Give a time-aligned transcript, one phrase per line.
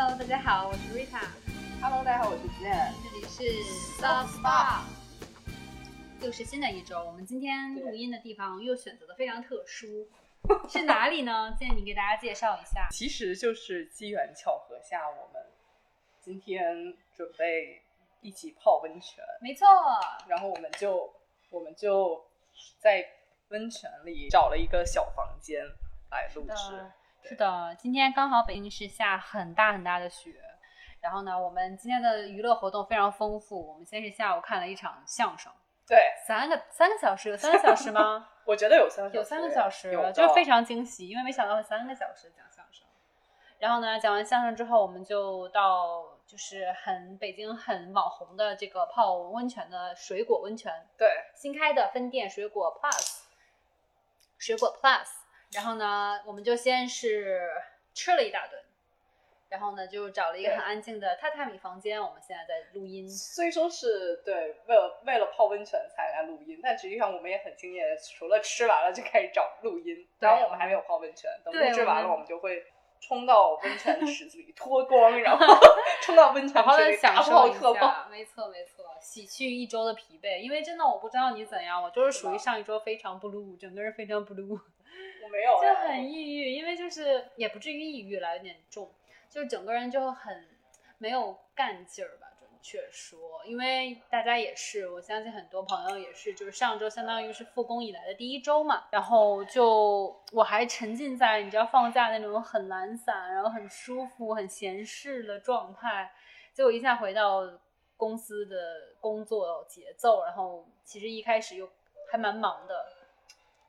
[0.00, 2.92] Hello，大家好，我是 Rita，Hello，大家好，我是 Jen。
[3.02, 4.84] 这里是 Soft Spot。
[6.20, 10.08] 又是新的一周，我们今天录音的地方又选择的非常特殊，
[10.70, 11.52] 是哪里呢？
[11.58, 12.86] 建议你给大家介绍一下。
[12.92, 15.44] 其实就是机缘巧合下，我们
[16.20, 17.82] 今天准备
[18.20, 19.66] 一起泡温泉，没错，
[20.28, 21.12] 然后我们就
[21.50, 22.24] 我们就
[22.78, 23.04] 在
[23.48, 25.66] 温泉里找了一个小房间
[26.12, 26.86] 来录制。
[27.22, 30.34] 的，是的，今天刚好北京是下很大很大的雪，
[31.00, 33.68] 然后呢，我们今天的娱乐活动非常丰富。
[33.68, 35.52] 我们先是下午看了一场相声，
[35.86, 38.28] 对，三个三个小时，有三个小时吗？
[38.44, 42.86] 我觉得有三个小时，有三个小时有，就是非常惊喜，因为没想到会三个小时讲相声。
[43.58, 53.22] 然后呢，讲完相声之后，我们就到就是很北京很网红的这个泡温泉的水果温泉，对，新开的分店水果 Plus，
[54.38, 55.08] 水果 Plus。
[55.52, 57.50] 然后呢，我们就先是
[57.94, 58.60] 吃了一大顿，
[59.48, 63.08] 然后呢，就找了一个很安静的榻榻米房间，我们现在在录音。
[63.08, 70.06] 虽说是对为了为了泡温泉才来录音，但实际上我们也很敬业，除了吃完了就开始找录音。
[70.18, 72.64] 当然我们还没有泡温泉，等对录制完了我们就会
[73.00, 75.46] 冲到温泉池子里脱光，然后
[76.02, 77.80] 冲到温泉池里大享受一泡特泡。
[77.80, 80.40] 下，没错没错，洗去一周的疲惫。
[80.40, 84.60] 因为真的我不知道你怎样，我就是属于上一周非常 blue，整个人非常 blue，
[85.24, 86.52] 我没有就哎，很抑郁。
[86.52, 88.90] 因为就是也不至于抑郁了，有点重，
[89.28, 90.46] 就是整个人就很
[90.98, 92.26] 没有干劲儿吧。
[92.38, 106.12] 准确说，因为大家也是，我相信很多朋友也是，就是上周相当于是复工以来的第一周嘛，然后就我还沉浸在你知道放假那种很懒散，然后很舒服、很闲适的状态，
[106.52, 107.42] 结果一下回到
[107.96, 108.56] 公司的
[109.00, 111.70] 工作节奏，然后其实一开始又
[112.10, 112.84] 还蛮忙的，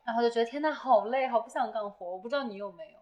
[0.09, 2.03] 然后就觉得天呐，好累，好不想干活。
[2.03, 2.97] 我不知道你有没有？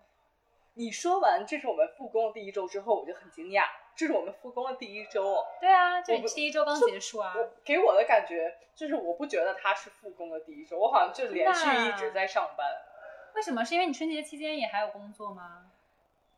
[0.74, 3.64] 你说完这是我们复工的第一周之后，我就很惊讶，
[3.96, 5.46] 这是我们复工的第一周哦。
[5.62, 7.34] 对啊，就我不第一周刚结束啊。
[7.34, 12.68] 我给我的感觉就是，我不觉得他是复工的第一周，我好像就连续一直在上班。
[13.36, 13.64] 为什么？
[13.64, 15.72] 是因为你春节期间也还有工作吗？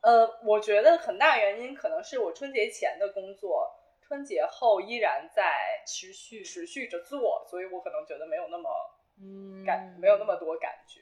[0.01, 3.75] 呃，我觉得很大原因可能是我春节前的工作，
[4.07, 8.69] 春节后依然在持续持续着做，所以我可能觉得没有那么
[9.21, 11.01] 嗯感，没有那么多感觉。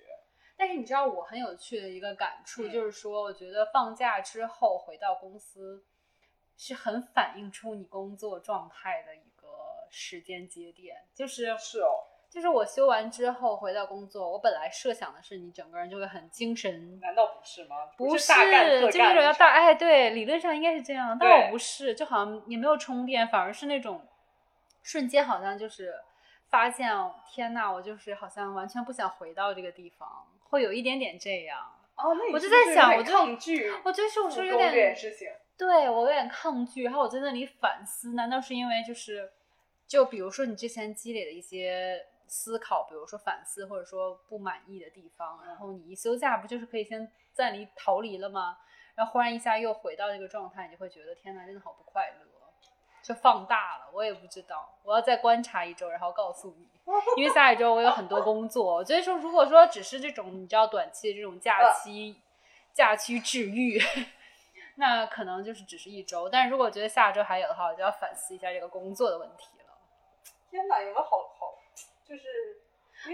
[0.58, 5.86] 但是你知道我很有趣的一个感触，嗯就是说，我觉得放假之后回到公司，
[6.58, 9.48] 是很反映出你工作状态的一个
[9.92, 10.96] 时间节点。
[11.14, 17.00] 就是是哦，就是我休完之后回到工作，我本来设想的是你整个人就会很精神。
[17.00, 17.76] 难道不是吗？
[17.96, 24.08] 不是就那种要大哎，对，理论上应该是这样，但我不是，就好像也没有充电，反而是那种
[24.82, 25.94] 瞬间好像就是
[26.50, 26.90] 发现，
[27.26, 31.60] 天呐，我就是好像完全不想回到这个地方，会有一点点这样。
[31.96, 35.28] 哦，我就在想我就抗拒我就是我复说有工这件点事情。
[35.58, 39.32] 对我有点抗拒，然后我在那里反思，难道是因为就是，
[39.88, 48.60] 就比如说你之前积累的一些思考，比如说反思或者说不满意的地方，然后你一休假不就是可以先暂离逃离了吗？
[48.94, 52.26] 然后忽然一下又回到这个状态，你就会觉得天呐，真的好不快乐，
[53.08, 53.86] 就放大了。
[53.94, 56.68] 我也不知道，我要再观察一周，然后告诉你。
[57.16, 62.22] 因为下一周我有很多工作，我觉得说如果说只是这种你知道短期的这种假期，
[62.74, 63.82] 假期治愈，
[64.76, 66.28] 那可能就是只是一周。
[66.28, 69.74] 但是如果觉得下周还有的话，我就要反思一下这个工作的问题了。
[70.52, 71.56] 天哪，你们好好，
[72.06, 72.24] 就是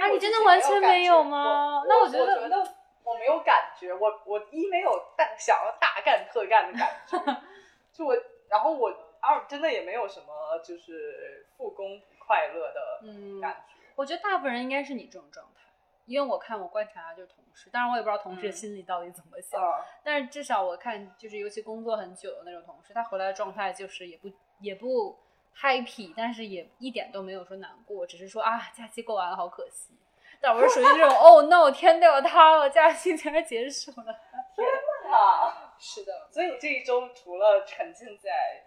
[0.01, 7.17] 啊你真的完全没有吗我那我我觉得觉得我没有感觉，我我一没有大想要大干特干的感觉，
[7.93, 8.15] 就我，
[8.49, 8.91] 然后我
[9.23, 13.75] 二真的也没有什么就是复工不快乐的嗯，感觉。
[13.95, 15.61] 我觉得大部分人应该是你这种状态，
[16.05, 24.29] 因为我看我观察就是同事，当然我也不知道同事嗯心里到底怎么想，啊，但是至少我看就是尤其工作很久的那种同事，他回来的状态就是也不
[24.59, 25.17] 也不
[25.55, 29.93] happy，但是也一点都没有说难过，只是说啊假期过完了好可惜。
[30.41, 34.19] 但我是属于这种 哦 no 天都要塌了，假期竟然结束了。
[34.53, 34.67] 天
[35.09, 38.65] 呐，是的，所以你这一周除了沉浸在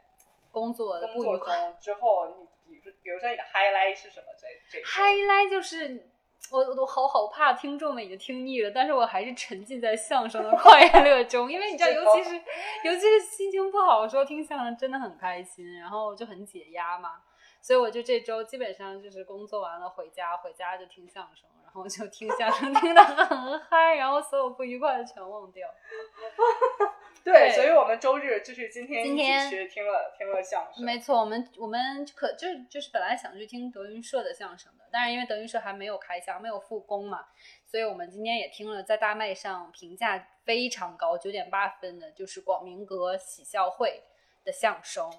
[0.57, 1.55] 工作的不愉快。
[1.55, 4.27] 中之后，你比如比如说你的 highlight 是什么？
[4.41, 6.09] 这这一周 highlight 就是
[6.51, 12.37] 我我都好好怕听众们已经听腻了，但是我还是沉浸在相声的快乐中，因为你知道，尤其是
[12.85, 17.21] 尤其是心情不好的时候听相声真的很开心，然后就很解压嘛。
[17.61, 25.69] 所以我就这周基本上就是工作完了回家，回家就听相声，然后就听相声 听得很嗨，然后所有不愉快的全忘掉。
[27.27, 30.85] 对，所以我们周日就是今天今天去听了听了相声。
[30.85, 37.27] 没错，我们我们可就就是本来想去听德云社的相声的，但是因为德云社还没有开箱，没有复工嘛，
[37.67, 44.05] 所以我们今天也听了在大麦上评价非常高，九点八分的，就是广明阁喜笑会
[44.45, 45.11] 的相声。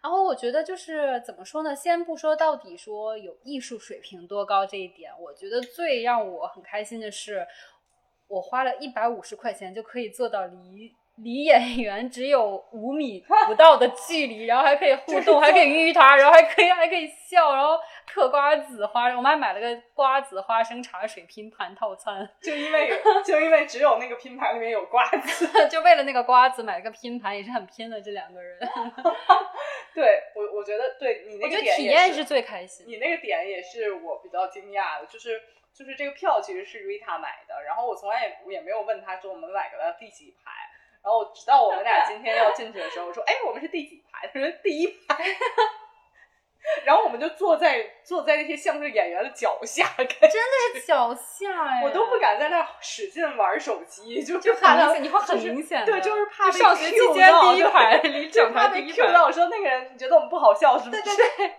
[0.00, 1.76] 然后我觉得就是怎么说呢？
[1.76, 7.46] 先不说到底说有艺术水平多高这一点，我觉得最让我很开心的是，
[8.26, 28.58] 我花了一百五十块钱就可以做到离离演员只有五米不到的距离，然后还可以互动，还可以遇他，然后还可以还可以笑，然后嗑瓜子花，我们还买了个瓜子花生茶水拼盘套餐，就因为就因为只有那个拼盘里面有瓜子， 就为了那个瓜子买了个拼盘，也是很拼的这两个人。
[29.94, 32.86] 对我，我觉得对你那个点体验是最开心。
[32.88, 35.38] 你那个点也是我比较惊讶的，就是
[35.74, 40.50] 就是这个票其实是 Rita 买的，然后我从来也也没有问他说我们买个第几排，
[41.02, 44.28] 然后直到我们俩今天要进去的时候，我说哎我们是第几排？
[44.32, 45.24] 他说第一排。
[46.84, 59.12] 然后我们就坐在坐在那些相声演员的脚下，真的是脚下哎，我都不敢在那使劲玩手机，就就怕他，你会很明显，对，就是怕上学期间第一排离整排第一排。
[59.12, 61.02] 到说那个人，你觉得我们不好笑是不是？
[61.02, 61.52] 对对对，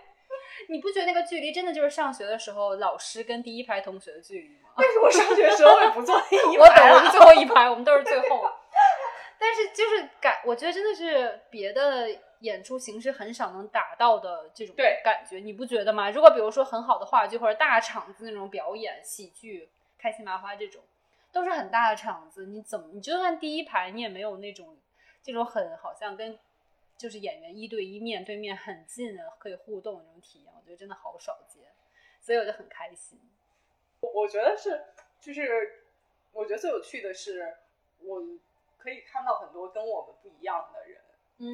[0.70, 4.70] 你不觉得那个距离真的就是上学的时候老师跟第一排同学的距离吗？
[4.78, 8.50] 但是我上学时候也不坐第一 排，我懂，我们最后一排，我们都是最后。
[9.44, 12.08] 但是就是感，我觉得真的是别的。
[12.40, 16.10] 演出形式很少能达到的这种感觉，你不觉得吗？
[16.10, 20.82] 如果比如说很好的话剧或者大场子那种表演，喜剧、开心麻花这种，
[21.32, 24.76] 都是很大的场子，你怎么你就算第一排，你也没有那种
[25.22, 26.38] 这种很好像跟
[26.98, 31.62] 就是演员一对一面对面很近的可以互动的那种体验，我觉得真的好少见，
[32.20, 33.18] 所以我就很开心。
[34.00, 34.84] 我我觉得是，
[35.18, 35.86] 就是
[36.30, 37.56] 我觉得最有趣的是，
[38.00, 38.22] 我
[38.84, 41.00] 可以看到很多跟我们不一样的人。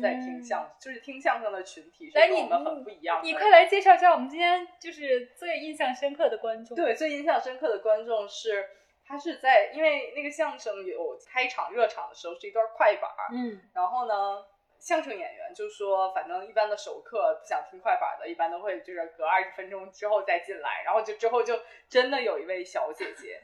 [0.03, 3.27] 在听相，就是听相声的群体是跟我们很不一样的。
[3.27, 6.77] 你快来介绍一下我们今天就是最印象深刻的观众。
[6.77, 8.69] 对，最印象深刻的观众是
[9.07, 14.45] 他是在，因为那个相声有开场热场的时候是一段快板嗯，然后呢，
[14.79, 23.41] 相声演员就说，反正一般的熟客不想听快板的，一般都会就是隔二十分钟之后再进来，然后就之后就真的有一位小姐姐，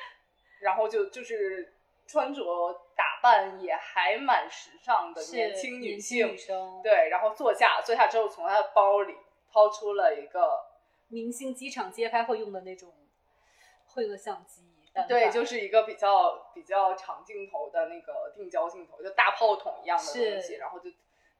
[0.62, 1.73] 然后就就是。
[2.06, 2.44] 穿着
[2.94, 6.36] 打扮也还蛮时尚的年轻女性，
[6.82, 9.14] 对，然后坐下，坐下之后从她的包里
[9.50, 10.60] 掏出了一个
[11.08, 12.92] 明星机场街拍会用的那种
[13.86, 14.62] 会的相机，
[15.08, 20.12] 对，就是一个比较比较长镜头的那个定焦镜头，就大炮筒一样的东
[20.42, 20.90] 西，然后就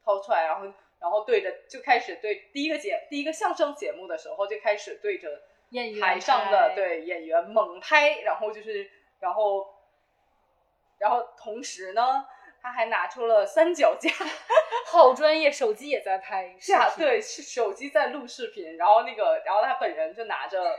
[0.02, 0.66] 掏出来，然后
[0.98, 5.42] 然后对着就开始对第一个节第一个相声节目的时候就开始对着
[6.00, 8.90] 台上的对演员猛拍，然后就是
[9.20, 9.73] 然后。
[11.04, 12.26] 然后同时呢，
[12.62, 14.10] 他还拿出了三脚架，
[14.90, 16.56] 好专业，手机也在拍。
[16.58, 20.78] 是啊，对，是手机在录视频，然后那个，然后他本人就拿着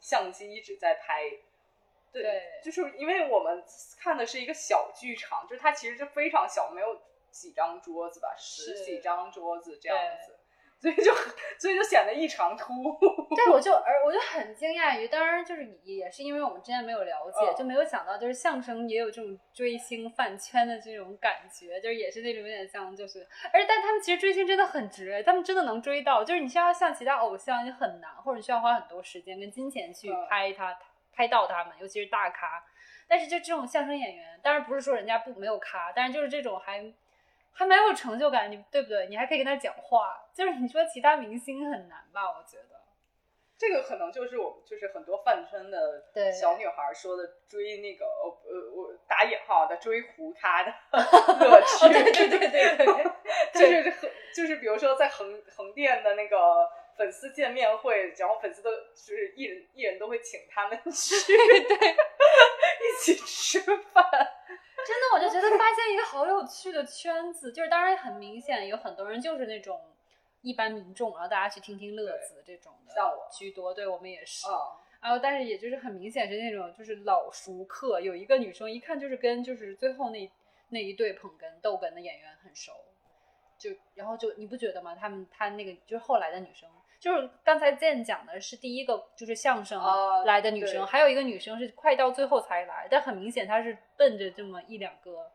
[0.00, 1.24] 相机一直在拍。
[2.12, 3.64] 对，就是因为我们
[3.98, 10.38] 看的是一个小剧场，就是它其实是非常小，没有几张桌子吧，十几张桌子这样子。
[10.84, 11.14] 所以就
[11.58, 12.98] 所以就显得异常突兀。
[13.34, 30.78] 对，我就而我就很惊讶于，当然就是也是因为我们之前没有了解，就没有想到就是相声也有这种追星饭圈的这种感觉，就是也是那种有点像就是，而但他们其实追星真的很值，他们真的能追到，就是你需要像其他偶像就很难，或者需要花很多时间跟金钱去拍他
[31.14, 32.62] 拍到他们，尤其是大咖。
[33.08, 36.92] 但是就这种相声演员，当然不是说人家不没有咖，但是就是这种还。
[37.54, 39.06] 还蛮有成就感，你对不对？
[39.08, 42.28] 你还可以跟他讲话，就是你说其他明星很难吧？
[42.36, 42.82] 我觉得
[43.56, 56.68] 这个可能就是我们就是很多饭圈的小女孩说的追那个呃我打引号的追胡咖的 乐趣，对对对对对， 就是就是比如说在横横店的那个
[56.98, 61.76] 粉丝见面会，然后粉丝都就是艺人艺人都会请他们去对
[62.82, 63.60] 一起吃
[63.92, 64.04] 饭。
[64.86, 69.80] 真的，我就觉得发现一个好有趣的圈子，就是当然很明显，有很多人就是那种
[70.42, 74.46] 一般民众，然后大家去听听乐子这种的，像我居多，对我们也是。
[75.00, 80.30] 然后，但是也就是很明显是那种就是老熟客，有一个女生一看就是跟就是最后那
[80.68, 82.72] 那一对捧哏逗哏的演员很熟，
[83.58, 84.94] 就然后就你不觉得吗？
[84.94, 86.68] 他们他那个就是后来的女生。
[87.04, 89.78] 就是刚才健讲的是第一个，就是相声
[90.24, 95.30] 来的女生，还有一个女生是快到最后才来，但很明显她是奔着这么一两个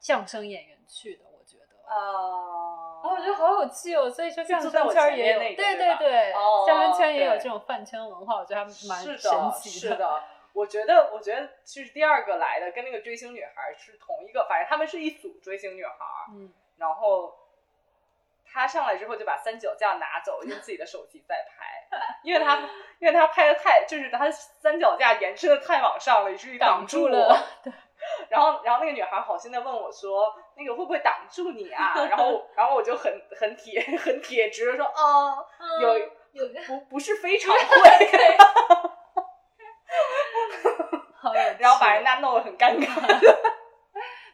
[0.00, 4.10] 相声演员去的，我觉得啊，我觉得好有趣哦。
[4.10, 6.32] 所以说相声圈也有，对对对，
[6.66, 9.16] 相声圈也有这种饭圈文化，我觉得还蛮神
[9.52, 9.94] 奇的。
[9.94, 15.94] 是的，我觉得，我觉得其实第二个来的跟那个追星女孩是同一个，反正他们是一组追星女孩，
[16.34, 17.32] 嗯，然后
[18.52, 21.88] 她上来之后就把三脚架拿走，用自己的手机在拍，
[22.22, 22.56] 因为他
[22.98, 27.72] 因为他拍的太就是他三脚架延伸的太往上了，以至于挡住了对。
[28.30, 35.36] 然后，然后那个女孩好心的问我说：“那个会不会挡住你啊？”然后，然后我就很很铁很铁直的说：“啊，
[35.82, 37.60] 有嗯有个不不是非常会。
[41.14, 42.86] 好有趣哦，然后把人家弄得很尴尬。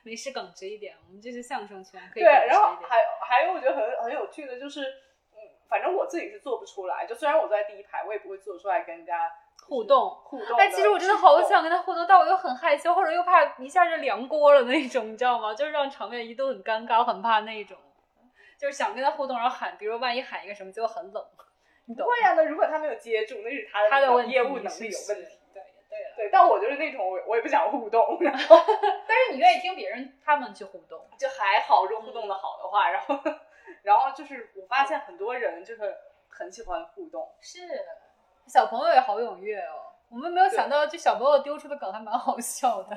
[0.06, 2.22] 没事耿直一点，我们这是相声圈，可以。
[2.22, 4.82] 然后还还有我觉得很很有趣的就是，
[5.32, 7.04] 嗯，反正我自己是做不出来。
[7.04, 9.28] 就虽然我坐在第一排，我也不会做出来跟人家
[9.66, 10.56] 互动互动。
[10.56, 11.60] 哎，其实我真的好想。
[11.60, 15.52] 跟他互动，但我又很害羞，或者又怕一下就凉锅了那种，你知道吗？
[15.52, 17.76] 就是让场面一度很尴尬，我很怕那种。
[18.56, 21.24] 就是想跟他互动，然后喊，比如万一喊一个什么，结果很冷，
[21.86, 22.14] 你懂吗？
[22.14, 25.36] 对呀、那如果他没有接住，那是他的他的业务能力有问题。
[26.16, 28.56] 对，但我就是那种我我也不想互动，然后
[29.06, 33.20] 但是你愿意听别人他们去互动，就还好，如果互动的好的话，然后
[33.82, 35.96] 然后就是我发现很多人就是
[36.28, 37.60] 很喜欢互动，是
[38.46, 39.92] 小朋友也好踊跃哦。
[40.08, 42.96] 我们没有想到，这小朋友丢出的梗还蛮好笑的。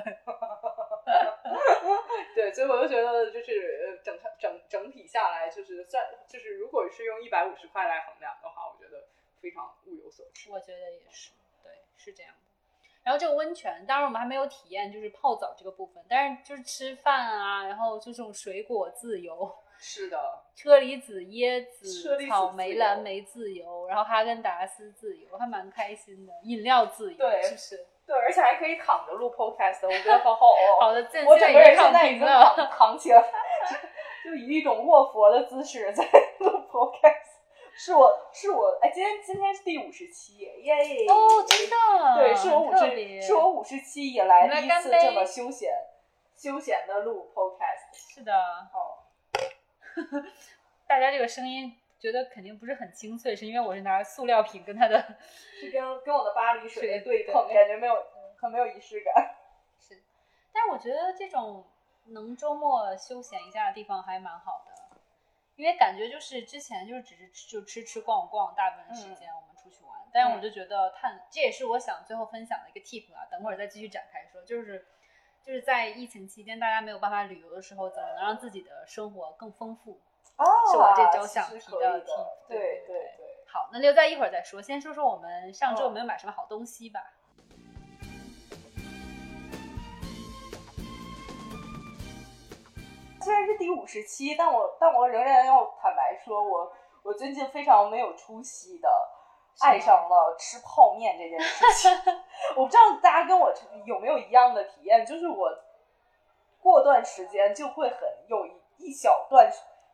[2.36, 9.08] 对，所以我就觉得就是呃整整整体下来，就是算就是如果是用一百五十块来衡量的话，我觉得
[9.40, 10.48] 非常物有所值。
[10.52, 11.32] 我觉得也是，
[11.64, 12.38] 对，是这样的。
[13.02, 20.18] 然后这个温泉，当然我们还没有体验就是泡澡这个部分，但是就是吃饭啊，然后就这种水果自由， 是的，
[20.54, 26.32] 车厘子、椰子、子草莓、蓝莓自由，然后哈根达斯自由，还蛮开心的。
[26.44, 27.86] 饮料自由，对是不是？
[28.06, 30.80] 对，而且还可以躺着录 podcast，我觉得好好哦。
[30.80, 32.26] 好的，现我整个人现在已经。
[32.26, 33.22] 躺躺起来，
[34.24, 36.04] 就以一种卧佛的姿势在
[36.40, 37.19] 录 podcast。
[37.82, 41.06] 是我是我哎，今天今天是第五十期耶，耶！
[41.08, 45.72] 哦，真的，对，是我五十是我五十期以来第一次这么休闲
[46.36, 47.96] 休闲的录 podcast。
[47.96, 49.00] 是的，哦，
[50.86, 55.00] 大家这个声音觉得肯定不是很清脆，是因为我是拿塑料瓶跟他的
[55.58, 57.94] 是跟跟我的巴黎水水对碰，感觉没有
[58.38, 59.36] 很没有仪式感。
[59.80, 60.02] 是，
[60.52, 61.64] 但是我觉得这种
[62.08, 64.79] 能周末休闲一下的地方还蛮好的，
[65.60, 74.86] 因为感觉就是之前就是只是就吃吃逛逛，大部分时间我们出去玩，但是我就觉得探这也是我想最后分享的一个 tip 啊，等会儿再继续展开说，就是
[75.44, 80.00] 就是在疫情期间大家没有办法旅游的时候，怎么能让自己的生活更丰富？
[80.36, 83.10] 哦是我这周想提的可以 tip，对对。
[83.46, 87.12] 好，那留在一会儿再说，先说说我们上周没有买什么好东西吧。
[93.22, 96.72] 虽然是第五十期，但我但我仍然要坦白说，我
[97.02, 98.88] 我最近非常没有出息的
[99.60, 101.90] 爱上了吃泡面这件事情。
[102.56, 103.52] 我不知道大家跟我
[103.84, 105.50] 有没有一样的体验，就是我
[106.60, 109.50] 过段时间就会很有一一小段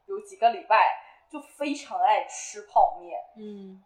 [0.07, 0.95] 有几个礼拜
[1.29, 3.21] 就非常爱吃泡面。
[3.37, 3.83] 嗯，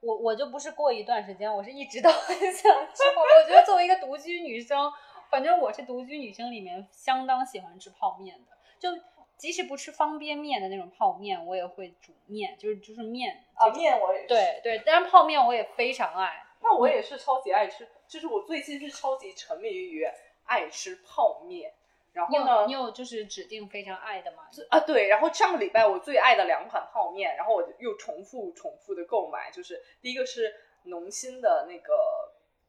[0.00, 3.36] 我我就不是过一段时间，我是一直都很想吃泡面。
[3.42, 4.92] 我觉得作为一个独居女生，
[5.30, 8.57] 反正我是独居女生里面相当喜欢吃泡面的。
[8.78, 8.90] 就
[9.36, 16.44] 即使不吃方便面的那种泡面，我也会煮面，就是就是面啊，面我也是，对对，但是泡面我也非常爱。
[16.60, 20.04] 那我也是超级爱吃，就是我最近是超级沉迷于
[20.46, 21.72] 爱吃泡面。
[22.12, 24.48] 然后呢有你，有就是指定非常爱的吗？
[24.70, 30.52] 啊，对，然后上个礼拜我最爱的两款泡面，然后我又重复重复的购买，就是第一个是
[30.84, 31.94] 农心的那个，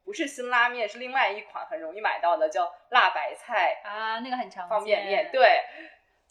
[0.06, 4.70] 不是辛拉面，是另外一款很容易买到的，叫辣白菜啊，那个很常见。
[4.70, 5.62] 方便面。，对，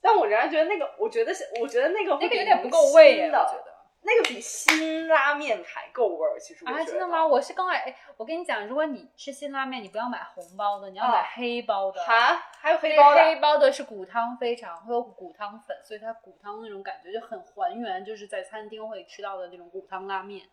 [0.01, 3.79] 但我仍然觉得那个，我觉得是，我觉得那个会那个有点不够味耶，农心的我觉得。
[4.03, 6.39] 那个比辛拉面还够味儿。
[6.39, 7.27] 其实我啊，觉得真的吗？？
[7.27, 7.79] 我是更爱。
[7.79, 12.01] 哎，我跟你讲，如果你吃辛拉面，你不要买红包的，你要买啊黑包的。
[12.05, 20.49] 哈，还有黑黑包的，黑包的是骨汤非常会有骨汤粉，所以它骨汤那种感觉就很还原，就是在餐厅会吃到的那种骨汤拉面，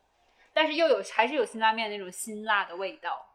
[0.52, 3.28] 但是又有还是有辛拉面那种辛辣的味道，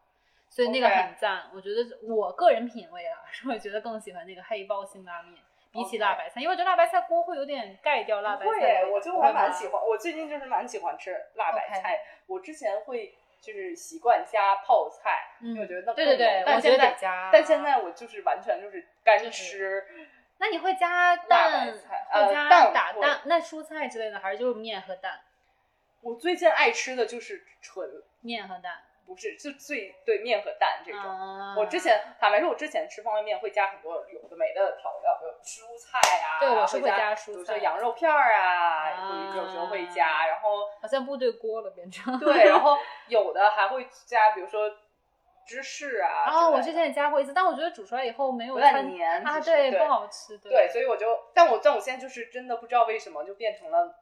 [0.49, 1.49] 所以那个很赞。
[1.53, 5.41] 我觉得我个人品味啊， 是会觉得更喜欢那个黑包辛拉面，
[5.71, 8.89] 比起辣白菜，因为我觉得辣白菜锅会有点盖掉辣白菜的味道。
[8.93, 11.99] 我就还蛮喜欢，我最近就是蛮喜欢吃辣白菜。
[12.27, 19.85] 我之前会就是习惯加泡菜，嗯因为我觉得那对对对我觉得现在得加但现在我就是完全就是干就是吃。
[20.39, 21.27] 那你会加辣蛋，
[21.67, 25.21] 白菜会呃加蛋打蛋，那蔬菜之类的，还是就是面和蛋，
[26.01, 27.87] 我最近爱吃的就是纯，
[28.21, 28.81] 面和蛋
[29.13, 31.01] 不是就最对面和蛋这种。
[31.01, 42.77] 啊我之前坦白说，我之前吃方便面会加很多有的没的调料，比如蔬菜啊，对我是会会加蔬菜比如说羊肉片儿啊，啊有时候会加，然后好像部队锅了变成对，然后
[43.07, 44.69] 有的还会加，比如说
[45.45, 46.47] 芝士啊之类的。
[46.47, 48.73] 啊，我之前也加过一次，但我觉得煮出来以后没有有点
[49.23, 53.95] 它啊，对不好吃，对，所以我就，但我但我现在就是真的不知道为什么就变成了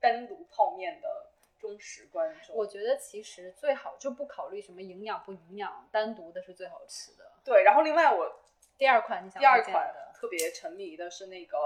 [0.00, 1.08] 单独泡面的
[1.58, 2.54] 忠实观众。
[2.56, 7.32] 我觉得其实最好就不考虑什么营养不营养，单独的是最好吃的。
[7.44, 8.40] 对，然后另外我
[8.76, 11.58] 第二款你想第二款，特别沉迷的是那个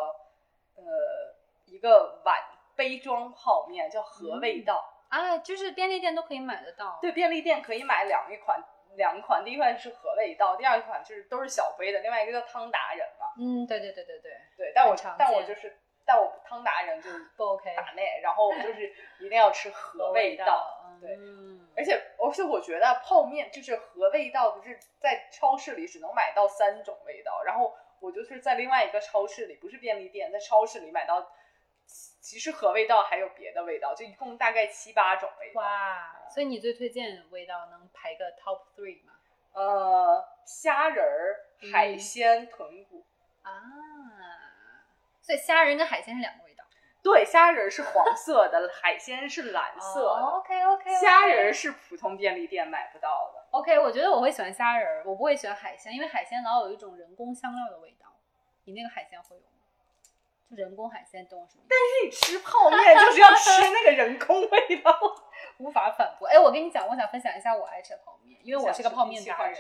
[0.75, 1.35] 呃
[1.67, 2.37] 一个碗
[2.75, 4.89] 杯装泡面，叫和味嗯道。
[5.09, 6.99] 啊，就是便利店都可以买得到。
[7.03, 8.59] 对，便利店可以买两一款，
[8.97, 13.27] 两款，第一款是和味道，第二款就是都是小杯的，另外一个叫汤达人嘛。
[13.39, 17.75] 嗯，对对对对对，对，但我但我就是但我汤达人就不 OK。
[17.77, 20.79] 打内，然后我就是一定要吃 和味道。
[21.01, 31.21] 对嗯，而且而且我觉得泡面就是和味道，不是在超市里只能买到三种味道，然后我就是在另外一个超市里，不是便利店，在超市里买到，
[31.87, 35.61] 其其实和味道还有别的味道，就一共大概七八种味道。
[35.61, 39.13] 哇，所以你最推荐的味道能排个 top three 吗？
[39.55, 41.41] 呃，虾仁儿、
[41.73, 43.05] 海嗯鲜、豚骨。
[43.43, 43.51] 啊，
[45.23, 46.65] 所以虾仁跟海鲜是两个味道。
[47.03, 50.23] 对，虾仁儿是黄色的， 海鲜是蓝色的。
[50.23, 53.45] OK OK，虾仁儿是普通便利店买不到的。
[53.51, 58.07] OK，我觉得我会喜欢虾仁儿，我不会喜欢海鲜，因为海鲜老有一种人工香料的味道。
[58.65, 59.49] 你那个海鲜会有吗？
[60.49, 62.31] 就人工海鲜，懂我什么意思？
[62.31, 64.97] 你吃泡面就是要吃那个人工味道。
[65.59, 66.29] 无法反驳。
[66.29, 69.57] 哎，我跟你讲，我想分享一下我爱吃的泡面，因为我是个泡面达人。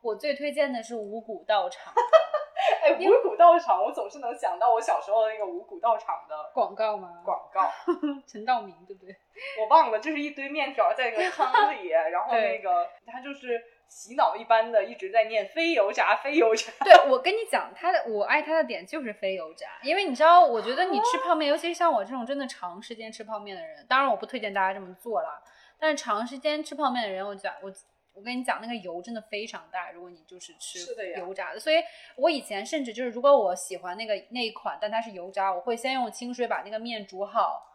[0.00, 1.92] 我最推荐的是五谷道场
[2.80, 7.22] 哎，五谷道场，我总是能想到我小时候那个五谷道场的广告吗？
[7.24, 7.68] 广告，
[8.26, 9.14] 陈道明对不对？
[9.60, 16.72] 我忘了，就是一堆面条在那个汤 里，然后那个他就是洗脑一般的一直在念非油炸，非油炸。
[16.84, 25.42] 对，我跟你讲，他的我爱他的点就是非油炸，因为你知道，我觉得你吃泡面，尤其是像我这种真的长时间吃泡面的人，当然我不推荐大家这么做了，
[25.78, 27.72] 但是长时间吃泡面的人，我讲我。
[28.14, 29.90] 我跟你讲，那个油真的非常大。
[29.90, 30.80] 如果你就是吃
[31.16, 31.76] 油炸的，所以
[32.16, 37.66] 我以前甚至就是，如果我喜欢那个那一款，但它是油炸，我会先用清水把那个面煮好，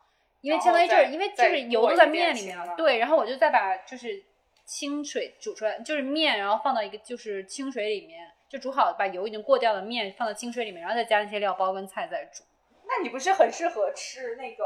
[0.41, 4.23] 因为相当于就是因为就是油都在面里面了，对，然后我就再把就是
[4.65, 12.43] 清水煮出来，就是面，然后放到一个就是清水里面，就煮好，把油已经过掉的面放到清水里面，然后再加那些料包跟菜再煮。
[12.85, 14.65] 那你不是很适合吃那个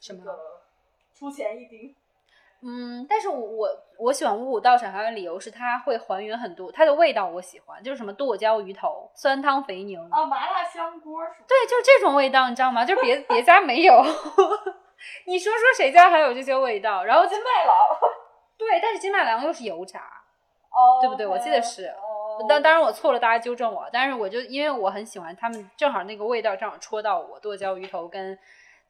[0.00, 0.38] 什么那个
[1.14, 1.94] 出前一丁？
[2.62, 3.68] 嗯，但是我我
[3.98, 11.46] 我喜欢五谷道场，还有理由是它会还原很多它的味道，我喜欢，就是什么剁椒鱼头、酸汤肥牛，啊，麻辣香锅是吧？
[11.48, 12.84] 对，就是这种味道，你知道吗？
[12.84, 14.02] 就是别别家没有，
[15.26, 17.04] 你说说谁家还有这些味道？
[17.04, 17.74] 然后金麦郎。
[18.58, 23.86] 对，但是金麦郎又是油炸，哦，对不对我记得是哦当当然我错了，大家纠正我。
[23.92, 28.38] 但是我就因为我很喜欢他们，正好那个味道正好戳到我，剁椒鱼头跟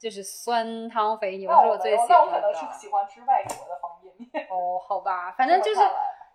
[0.00, 2.30] 就是酸汤肥牛我是我最喜那我。
[2.30, 4.46] 可能是喜欢吃外国的方便面。
[4.48, 5.80] 哦， 好吧，反正就是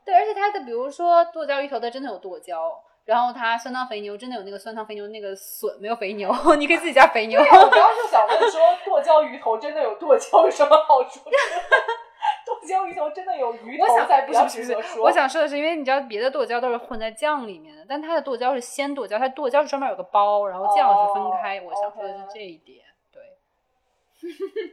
[0.06, 7.40] 对，而且它的比如说剁椒鱼头它真的有剁椒，然后它酸汤肥牛真的有那个酸汤肥牛那个笋没有肥牛， 你可以自己加肥牛。
[7.42, 11.22] 我刚刚就想问说，剁椒鱼头真的有剁椒有什么好处？
[12.46, 14.46] 剁椒鱼头真的有鱼我想头才比较
[14.94, 15.02] 不。
[15.02, 21.60] 我想说的是，因为你知道别的剁椒都是混在酱里面的，但它的剁椒是鲜剁椒，它剁椒是专门有个包，然后酱是分开。
[21.60, 22.85] 哦我想说的是这一点。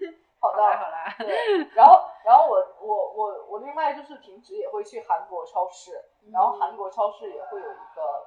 [0.00, 8.26] 对， 好的，好啦好啦，对，然后然后我我我我另外就是平时也会去韩国超市，然后韩国超市也会有一个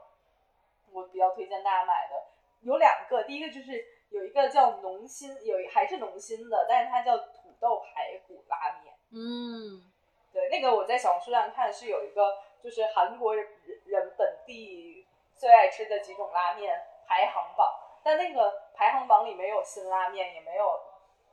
[0.92, 2.16] 我比较推荐大家买的，
[2.62, 8.94] 有两个，第一个就是有一个叫农心，有一还是农心的，但是它叫土豆排骨拉面。
[9.12, 9.84] 嗯，
[10.32, 13.48] 对，那个我在小红书上看是有一个，就是韩国人
[13.86, 17.68] 人本地最爱吃的几种拉面排行榜，
[18.04, 20.80] 但那个排行榜里没有辛拉面，也没有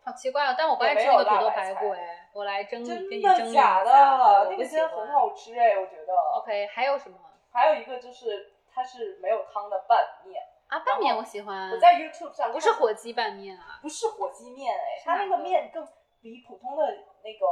[0.05, 6.13] 好奇怪哦，但我不爱吃那个土豆排骨哎，我来蒸你蒸一下的假的，那个真的很好吃哎，我觉得。
[6.39, 7.17] OK，还有什么
[7.53, 10.81] 还有一个就是它是没有汤的拌面，啊？
[10.81, 13.79] 拌面我喜欢，我在 YouTube 上不是火鸡拌面啊。
[13.81, 15.87] 不是火鸡面哎，它那个面更
[16.21, 16.85] 比普通的
[17.23, 17.47] 那个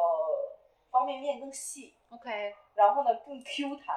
[0.90, 3.96] 方便面更细，OK，然后呢更 Q 弹。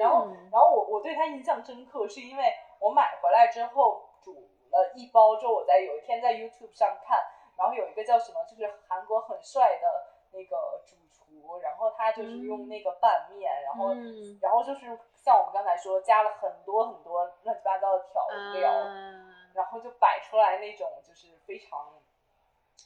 [0.00, 2.44] 然后，嗯然后我我对它印象深刻，是因为
[2.80, 4.32] 我买回来之后煮
[4.70, 7.18] 了一包之后，我在有一天在 YouTube 上看，
[7.56, 21.92] 然后有一个叫什么，就是韩国很帅的那个主厨，然后他就是用那个拌面，然后嗯然后就是像我们刚才说，加了很多很多乱七八糟的调料，啊然后就摆出来那种就是非常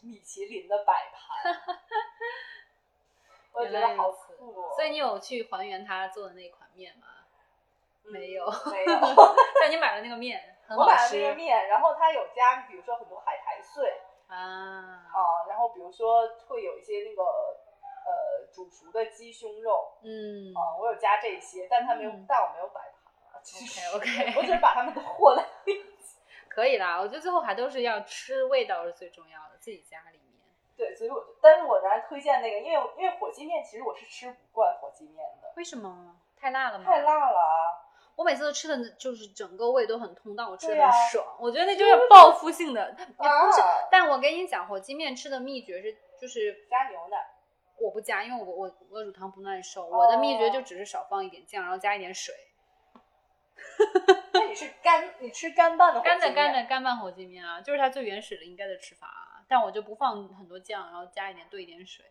[0.03, 1.55] 米其林的摆盘，
[3.53, 4.73] 我觉得好酷哦。
[4.75, 7.07] 所以你有去还原他做的那款面吗？
[8.05, 9.01] 嗯没有没有。
[9.61, 15.07] 但你买了那个面， 很好我买了那个面，然后他有加，比如说很多海苔碎啊。
[15.13, 23.41] 啊，然后比如说会有一些那个呃煮熟的鸡胸肉嗯啊、我有加这些，但它没有，嗯但我没有摆盘啊。
[23.43, 26.19] 其实 OK，OK 我只是把它们都和在一起。
[26.49, 26.99] 可以啦。
[27.01, 30.27] 我觉得最后还都是要吃，味道是最重要的，自己家里面。
[30.77, 36.21] 对，所以我就，但是我仍然推荐那个，因为因为火鸡面其实我是吃不惯火鸡面的，为什么？
[36.39, 36.85] 太辣了吗？
[36.85, 37.01] 太。
[37.03, 37.86] 辣了啊。
[38.17, 41.37] 我每次都吃的就是整个胃都很通，但我吃的很爽。
[41.39, 43.61] 我觉得那就是报复性的，也不是。
[43.61, 47.19] 啊但我跟你讲，火鸡面吃的秘诀是，就是加牛奶，
[47.79, 49.87] 我不加，因为我我我乳糖不耐受。
[49.87, 52.35] 我的秘诀哦就只是少放一点酱，然后加一点水。
[54.33, 59.45] 那你是干，你吃干拌的火鸡干的干的干拌火鸡面啊，就是它最原始的应该的吃法啊。
[59.49, 62.05] 但我就不放很多酱，然后加一点兑一点水，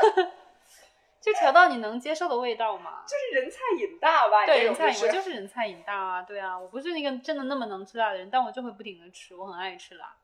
[1.20, 3.02] 就调到你能接受的味道嘛。
[3.08, 4.44] 就是人菜瘾大吧？
[4.46, 10.16] 对，人菜瘾，我就是人菜瘾大啊，对啊，我不是那个真的那么能吃辣的人，但我就会不停的吃，我很爱吃辣。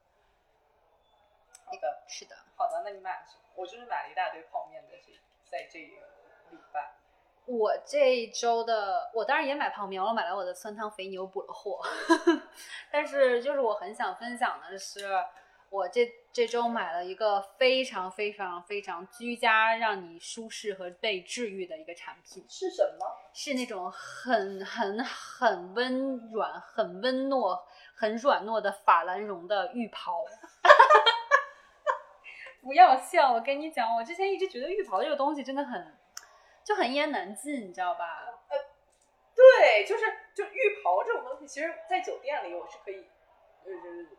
[1.70, 3.42] 那个是的，好的，那你买了什么？
[3.54, 5.12] 我就是买了一大堆泡面在这，
[5.50, 5.96] 在这个
[6.50, 6.94] 礼拜。
[7.44, 11.80] 我这一周的，我当然也买泡面，我买了我的酸汤肥牛补了货，
[12.90, 15.24] 但是就是我很想分享的是，
[15.70, 16.06] 我这
[16.38, 23.04] 这周买了一个非常非常非常居家，让你舒适和被治愈的一个产品，是什么？
[23.34, 27.60] 是那种很很很温软、很温糯、
[27.96, 30.24] 很软糯的法兰绒的浴袍。
[32.62, 35.92] 不要笑，我跟你讲，我之前一直觉得浴袍这个东西真的很
[36.62, 38.04] 就很一言难尽，你知道吧？
[38.48, 38.56] 呃
[39.34, 40.04] 对，就是
[40.36, 43.04] 就浴袍这种东西，其实在酒店里我是可以，
[43.64, 44.16] 就是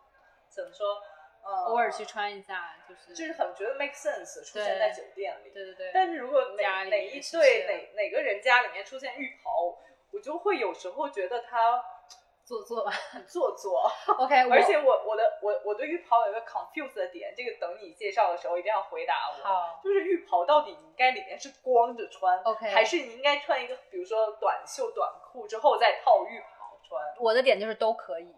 [0.50, 1.02] 怎么说，
[1.44, 5.50] 呃，偶尔去穿一下，就是就是很觉得 make sense 出现在酒店里。
[5.52, 9.78] 对对对，但是如果哪哪一对哪哪个人家里面出现浴袍，
[10.12, 11.84] 我就会有时候觉得他
[12.44, 12.92] 做作吧。
[12.92, 13.90] 很做作。
[14.18, 19.44] OK，而且我我的我我对浴袍有一个 confuse 的点，这个等你介绍的时候一定要回答我。
[19.44, 27.02] 好就是浴袍到底你应该里面是光着穿 OK 还是你应该穿一个比如说短袖短裤之后再套浴袍穿？
[27.20, 28.36] 我的点就是都可以。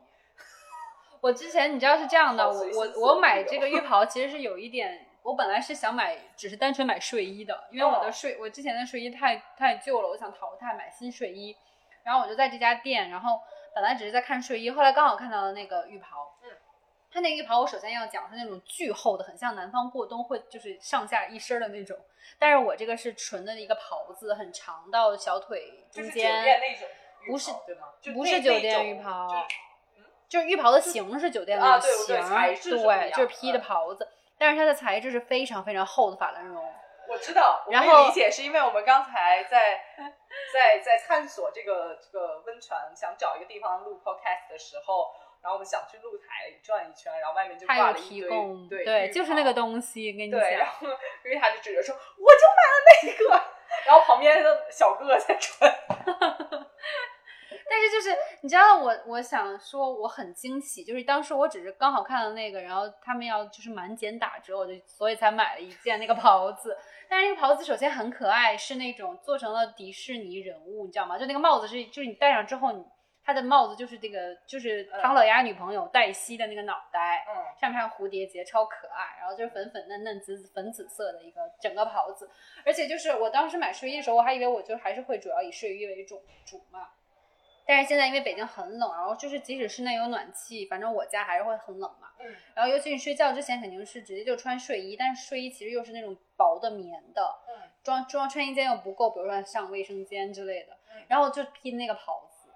[1.21, 11.55] 我之前你知道是这样的，我我我买这个浴袍其实是有一点，我本来是想买，只是单纯买睡衣的，因为我的哦睡我之前的睡衣太太旧了，我想淘汰买新睡衣，
[12.03, 13.39] 然后我就在这家店，然后
[13.75, 16.49] 本来只是在看睡衣，后来刚好看到了那个浴袍，嗯，
[17.11, 21.95] 它那个浴袍我首先要讲是那种巨厚的，很像南方过冬会就是上下一身的那种，
[22.39, 26.87] 但是我这个是纯的一个袍子，很长到小腿就是酒中间，店那种
[27.25, 27.87] 浴袍不是对吗？
[28.01, 29.27] 就不是酒店浴袍
[30.31, 31.91] 就是浴袍的形是酒店的啊对
[33.11, 36.73] 就是披的的袍子，但是它的材质是非常非常厚的法兰绒。
[37.09, 39.83] 我知道，我然后可以理解，是因为我们刚才在
[40.53, 45.11] 在在探索这个这个温泉，想找一个地方录 podcast 的时候，
[45.43, 50.65] 然后我们想去露台转一圈，然后外面就挂了一供，对浴就是那个东西，跟你对，然。
[50.65, 50.87] 后
[51.23, 53.43] 瑞塔就指着说：“我就买了那个。
[53.85, 55.69] ”然后旁边的小哥哥在穿。
[57.71, 66.77] 但是就是你知道我，我想说我很惊喜，就是当时我只是刚好看到那个，然后他们要就是满减打折，我就所以才买了一件那个袍子。
[67.07, 71.17] 但是那个袍子首先很可爱，是那种做成了迪士尼人物，你知道吗？
[71.17, 72.83] 就那个帽子是，就是你戴上之后，你
[73.23, 79.17] 它的帽子就是这个，就是唐老鸭女朋友黛西的那个脑袋，嗯，上面还有蝴蝶结，超可爱。
[79.21, 82.29] 然后就是粉粉嫩嫩紫粉紫色的一个整个袍子，
[82.65, 86.89] 而且就是我当时买睡衣的时候，我还以为我就还是会主要以睡衣为主主嘛。
[87.65, 92.09] 但是现在因为北京很冷，然后就是即使室内有暖气，反正我家还是会很冷嘛。
[92.19, 92.35] 嗯。
[92.53, 102.49] 然后尤其你睡觉之前肯定是直接就穿睡衣，但是睡衣其实又是那种薄的棉的，嗯，装装穿衣间又不够，比如说上卫生间之类的嗯，然后就披那个袍子，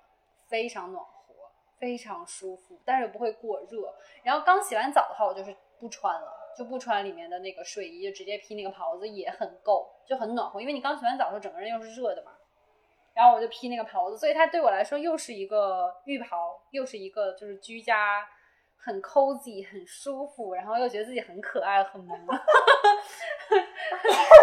[0.47, 1.33] 非常暖和，
[1.79, 3.93] 非常舒服，但是又不会过热。
[4.23, 12.33] 然后刚洗完澡的话，我就是不穿了，就不穿里面的那个睡衣，就直接披那个袍子也很够，就很暖和，因为你刚洗完澡的时候整个人又是热的嘛。
[13.15, 18.27] 然后我就披那个袍子，所以它对我来说又是一个浴袍，又是一个就是居家
[18.75, 22.19] 很 cozy 很舒服，然后又觉得自己很可爱很萌。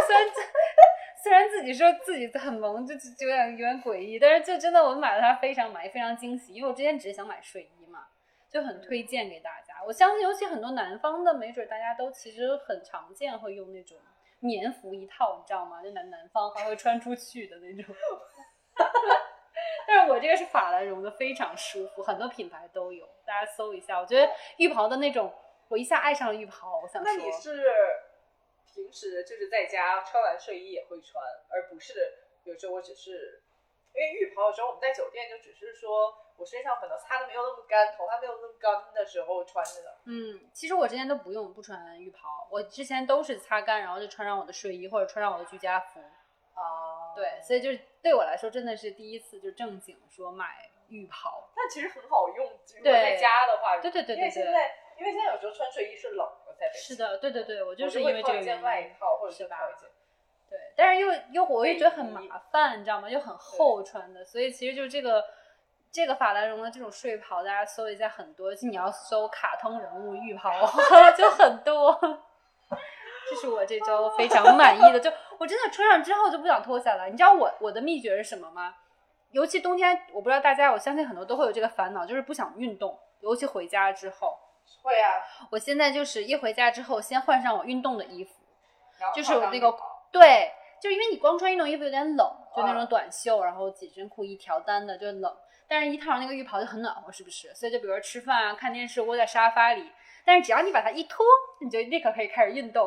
[0.07, 0.27] 虽然
[1.23, 8.07] 虽然自己说自己很萌，就就有点有点诡异，但是就真的我买了它非常满意非常惊喜，因为我之前只是想买睡衣嘛，
[8.51, 9.85] 就很推荐给大家。
[9.87, 13.99] 我相信尤其很多南方的，没准大家都其实很常见会用那种
[14.41, 15.81] 棉服一套，你知道吗？
[15.83, 17.95] 就南南方还会穿出去的那种。
[19.87, 23.99] 但是我这个是法兰绒的，非常舒服，很多品牌都有，大家搜一下。
[23.99, 25.33] 我觉得浴袍的那种，
[25.69, 26.81] 我一下爱上了浴袍。
[26.83, 27.65] 我想说，那你是
[28.73, 31.93] 平时就是在家穿完睡衣也会穿，而不是
[32.45, 33.43] 有时候我只是
[33.93, 39.99] 因为浴袍有时候我们在酒店就只是说我身上可能擦的没有那么干，头发没有那么干的时候穿着的。
[40.07, 46.01] 嗯，其实我之前都不用不穿浴袍，我之前都是擦干，然后就穿上我的睡衣或者穿上我的居家服。
[46.55, 51.49] 啊，对，所以就是对我来说真的是第一次就正经说买浴袍。
[51.55, 58.45] 但其实很好用，如果对在家的话，对对对因为对对，现在因为现在有时候穿睡衣是冷的，在北京是的，对对对，我我就是因为这个原因。
[58.45, 59.89] 件外套或者是吧套一件。
[60.51, 63.09] 对，但是又又我又觉得很麻烦，你知道吗？
[63.09, 65.25] 又很厚穿的，所以其实就这个
[65.91, 70.51] 这个法兰绒的这种睡袍，大家搜一下很多，就你要搜卡通人物浴袍
[71.17, 71.99] 就很多。
[73.33, 77.09] 这是我这周非常满意的，就我真的穿上之后就不想脱下来。
[77.09, 78.75] 你知道我我的秘诀是什么吗？
[79.31, 84.39] 尤其冬天，我不知道大家，我相信很多都会有这个烦恼，就是不想运动，尤其回家之后。
[84.83, 85.09] 会啊，
[85.51, 88.31] 我现在就是一回家之后，先换上我运动的衣服，
[89.15, 89.75] 就是我那个
[90.11, 95.35] 对，就是因为你光穿运动衣服有点冷，就那啊种短袖，然后紧身裤一条单的就冷，
[95.73, 97.55] 但是一套上那个浴袍就很暖和，是不是？
[97.55, 99.91] 所以就比如说吃饭啊、看电视，窝在沙发里，
[100.23, 101.25] 但是只要你把它一脱，
[101.63, 102.87] 你就立刻可以开始运动，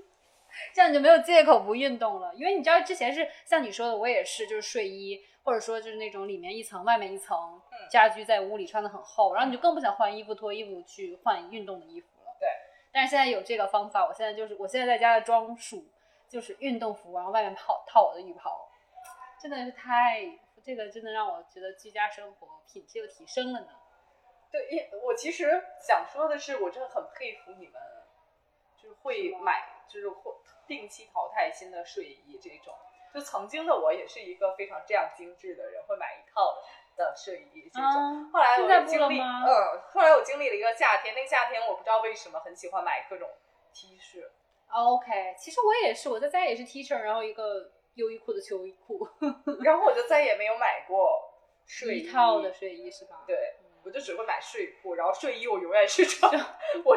[0.72, 2.34] 这样你就没有借口不运动了。
[2.34, 7.36] 因为你知道之前是像你说的，我也是，就是睡衣，或者说就是那种里面一层、外面一层
[7.70, 12.34] 嗯家居在屋里穿的很厚，然后你就更不想换衣服、脱衣服去换运动的衣服了。
[12.40, 12.48] 对。
[12.90, 15.84] 但是现在有这个方法，我现在就是我现在在家的装束
[16.26, 18.66] 就是运动服，然后外面套套我的浴袍，
[19.42, 20.26] 真的是太
[20.62, 23.68] 这个真的让我觉得居家生活品质又提升了呢。
[24.50, 27.80] 对，因我其实想说的是，我真的很佩服你们，
[28.76, 30.32] 就是会买，就是会
[30.66, 32.74] 定期淘汰新的睡衣这种。
[33.12, 36.62] 就曾经的我也是一个非常这样精致的人，会买一套
[36.96, 37.82] 的睡衣这种。
[37.82, 43.28] 啊，后来我经历，嗯，后来我经历了一个夏天，那个夏天我不知道为什么很喜欢买各种
[43.72, 44.28] T 恤
[44.70, 49.06] ，OK，其实我也是，我在家也是 T 恤，然后一个优衣库的秋衣裤，
[49.64, 51.34] 然后我就再也没有买过
[51.66, 53.24] 睡衣一套的睡衣是吧？
[53.26, 56.30] 对，嗯我就只会买睡裤，然后睡衣我永远是穿，
[56.84, 56.96] 我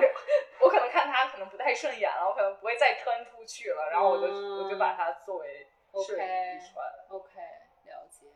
[0.61, 5.67] 我可能看它可能不太顺眼了，我可能不会再穿出去了，然后我就、嗯我就把它作为
[6.05, 6.85] 睡衣穿。
[7.09, 7.39] OK，
[7.85, 8.27] 了解。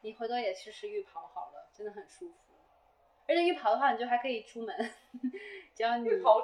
[0.00, 2.34] 你回头也试试浴袍好了，真的很舒服。
[3.28, 4.74] 而且浴袍的话，你就还可以出门，
[5.76, 6.42] 只要你浴袍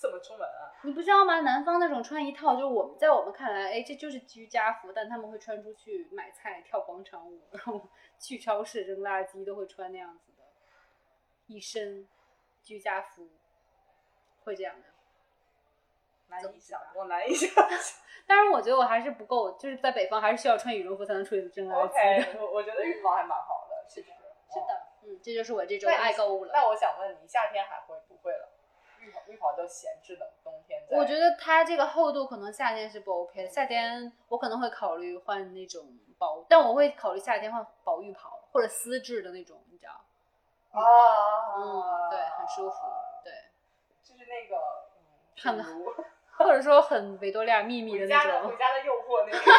[0.00, 0.72] 怎么出门啊？
[0.82, 1.40] 你不知道吗？
[1.40, 7.78] 南方那种穿一套，就是我们在我们看来，哎，这就是居家服，但他们会穿出去买菜、跳广场舞，然后
[8.18, 10.42] 去超市扔垃圾，都会穿那样子的，
[11.48, 12.08] 一身
[12.62, 13.28] 居家服，
[14.44, 14.86] 会这样的。
[16.28, 17.78] 难以想怎么办，我难以想象。
[18.26, 22.32] 当然，我觉得我还是不够，就是在北方还是需要穿羽绒服才能出去扔垃圾的。
[22.32, 24.10] OK，我我觉得浴袍还蛮好的，其实。
[24.10, 24.16] 哦。
[24.52, 26.50] 是的，嗯，这就是我这周的那你爱购物了。
[26.54, 27.94] 那我想问你，夏天还会？
[29.00, 30.80] 浴袍浴袍就闲置的冬天。
[30.90, 35.86] 我觉得它这个厚度可能夏天是不 OK 的，夏天我可能会考虑换那种
[36.18, 39.92] 薄，但我会考虑夏天换薄浴袍或者丝质的那种，你知道？
[40.72, 40.82] 啊，
[41.56, 41.60] 嗯，
[42.10, 42.76] 对，很舒服，
[43.24, 43.32] 对，
[44.02, 44.56] 就是那个，
[44.96, 45.02] 嗯，
[45.42, 45.92] 很如
[46.38, 49.40] 或者说很维多利亚秘密的回那种家的回，家的诱惑那种。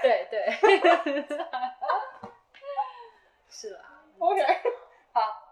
[0.00, 0.48] 对对，
[3.50, 3.80] 是吧。
[4.20, 4.40] OK，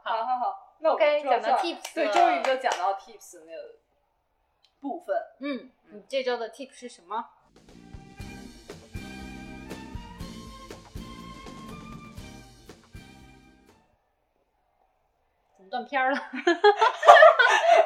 [0.08, 3.74] 好，好，好，那我 OK，就讲到 tips 对，终于就讲到 tips 那个
[4.80, 5.16] 部分。
[5.40, 7.28] 嗯，你这周的 tip 是什么？
[15.56, 16.16] 怎么断片儿了？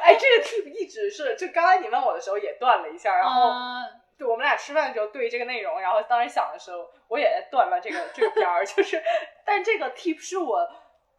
[0.03, 3.81] 哎，这个 tip 一直是，就刚才你问我的时候也断了一下，然后啊
[4.19, 9.03] 对我们俩吃饭的时候对这个内容，然后当时想的时候，我也断了这个这个片儿， 就是，
[9.47, 10.71] 但这个 tip 是我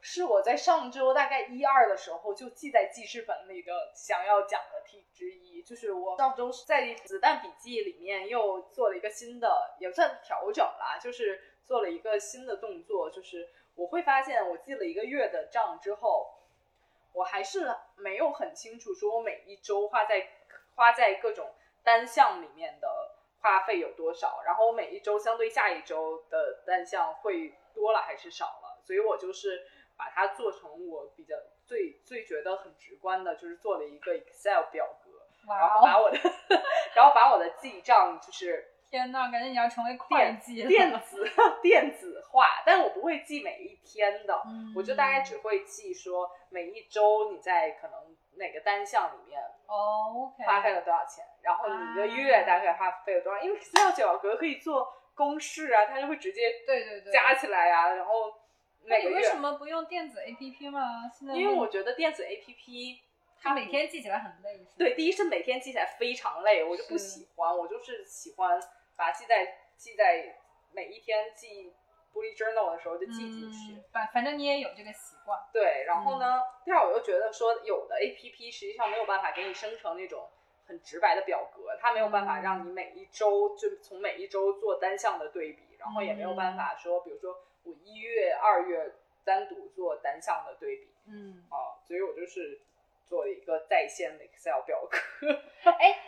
[0.01, 16.33] 是我在上周大概一二的时候就记在记事本里的想要讲的题之一，就是我上周在子弹笔记里面又做了一个新的，也不算调整啦，就是做了一个新的动作，就是我会发现我记了一个月的账之后，
[17.13, 20.27] 我还是没有很清楚说我每一周花在
[20.75, 22.87] 花在各种单项里面的
[23.39, 29.63] 花费有多少，然后我每一周相对下一周的单项会多了还是少了，所以我就是
[30.01, 35.11] 把它做成我比较最最觉得很直观的，就是做了一个 Excel 表格，
[35.47, 36.17] 然后把我的
[36.95, 41.23] 然后把我的记账就是天呐，感觉你要成为电电子
[41.61, 58.33] 电子化，但我不会记每一天的，嗯我就大概只会记说每一周你在可能哪个单项里面哦花费了多少钱，然后你一个月大概花费了多少，因为 Excel 表格可以做公式啊，它就会直接对对对，加起来啊，然后
[58.83, 61.09] 每个月，么不用电子 APP 吗？
[61.09, 62.99] 现在因为我觉得电子 APP
[63.39, 68.59] 它每天记起来很累，对，第一是每天记起来非常累，我就不喜欢，我就是喜欢
[68.95, 70.35] 把它记在记在
[70.73, 71.73] 每一天记
[72.13, 73.73] bullet journal 的时候就记进去。
[73.73, 75.39] 嗯反反正你也有这个习惯。
[75.51, 80.29] 对，然后呢，第二我又觉得说，有的 A P P 实际上没有办法给你生成那种
[80.65, 88.93] 很直白的表格，它没有办法让你每一周就从每一周做单项的对比，然后也没有办法说，比如说我一月、二月
[89.23, 92.61] 单独做单项的对比嗯，啊，所以我就是
[93.05, 94.97] 做了一个在线的 Excel 表格。
[95.79, 96.07] 哎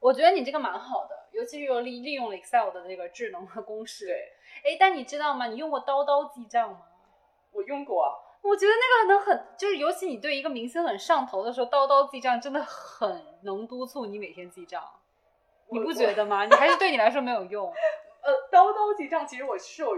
[0.00, 4.06] 我觉得你这个蛮好的，尤其是又利利用了 Excel 的那个智能和公式。
[4.06, 4.32] 对，
[4.64, 5.46] 哎，但你知道吗？
[5.48, 6.86] 你用过刀刀记账吗？
[7.52, 14.82] 我用过，我觉得那个能很，就是尤其你对一个明星很上头的时候，刀刀记账真的很能督促你每天记账，
[15.68, 16.46] 你不觉得吗？
[16.46, 17.70] 你还是对你来说没有用。
[18.22, 19.94] 呃，刀刀记账其实我是有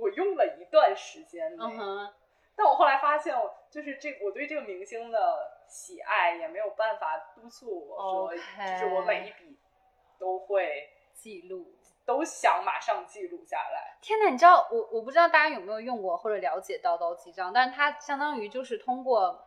[0.00, 2.12] 我用了一段时间内，嗯哼，
[2.56, 5.18] 但我后来发现，我就是这我对这个明星的
[5.68, 8.36] 喜爱也没有办法督促我说 OK
[8.80, 9.58] 就是我每一笔
[10.18, 11.76] 都会记录。
[12.06, 13.96] 都想马上记录下来。
[14.00, 19.44] 天呐，你知道我我不知道大家有没有用过或者了解叨叨记账，但是它相当于就是通过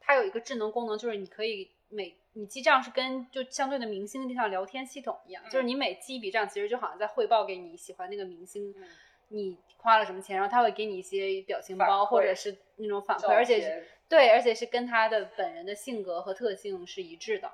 [0.00, 8.88] 它有一个智能功能，就是你可以每你记账是跟就相对的明星就像聊天系统一样，嗯就是你每记一笔账，其实就好像在汇报给你喜欢那个明星，嗯
[9.28, 17.50] 你花了什么钱，然后他会给你一些表情包或者是那种反馈，而且是对，而且是跟他的本人的性格和特性是一致的。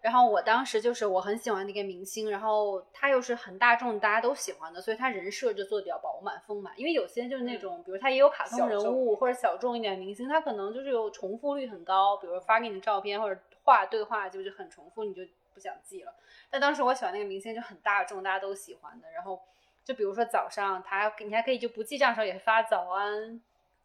[0.00, 6.78] 然后我当时就是我很喜欢那个明星，然后他又是很大众大家都喜欢的，所以他人设就做的比较饱满丰满。
[6.78, 15.22] 因为有些就是那种，比如他也有卡通人物或者小众一点的明星，他可能就是有重复率很高，比如发给你的照片或者话对话就是很重复，你就
[15.54, 16.12] 不想记了。
[16.50, 19.10] 但当时我喜欢那个明星就很大众，大家都喜欢的。
[19.12, 19.40] 然后
[19.84, 23.40] 就比如说早上他还你还可以就不记账的时候也发早安，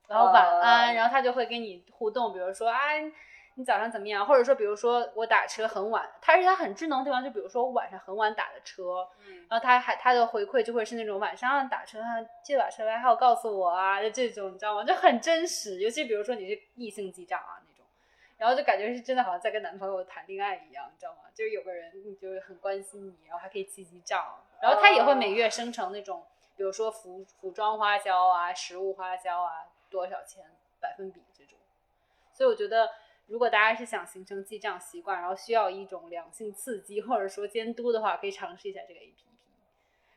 [0.07, 2.79] 然后晚安，哦然后他就会跟你互动，比如说啊
[3.55, 14.85] 你早上怎么样，或者说比如说我打车很晚，他而且他很智能的地方，就比如说我晚上很晚打的车，嗯，然后他还他的回馈就会是那种晚上打车啊，记得把车牌号告诉我啊，就这种你知道吗？
[14.85, 17.59] 就很真实，尤其比如说你是异性记账啊
[18.39, 21.29] 然后就感觉是真的好像在跟男朋友谈恋爱一样，你知道吗？
[21.35, 26.25] 就是有个人你就很关心你，然后还可以记记账，然后他也会每月生成那种，
[26.55, 30.45] 比如说服服装花销啊、食物花销啊多少钱
[30.79, 31.59] 百分比这种，
[32.33, 32.89] 所以我觉得。
[33.29, 39.23] 如果大家是想形成记账习惯，然后需要一种良性刺激或者说监督的话，可以尝试一下这个 A P P。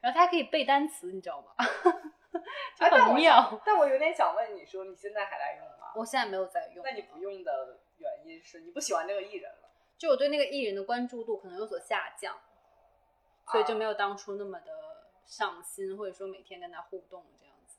[0.00, 1.52] 然后它可以背单词，你知道吗？
[2.80, 3.34] 很妙。
[3.34, 5.92] 想但我有点想问你说，你现在还在用吗？
[5.94, 9.70] 我现在没有在用，那你不用的原因是你不喜欢这个艺人了？
[9.96, 12.38] 就我对那个艺人的关注度可能有所下降，
[13.50, 14.72] 所以就没有当初那么的
[15.24, 17.78] 上心，或者说每天跟他互动这样子。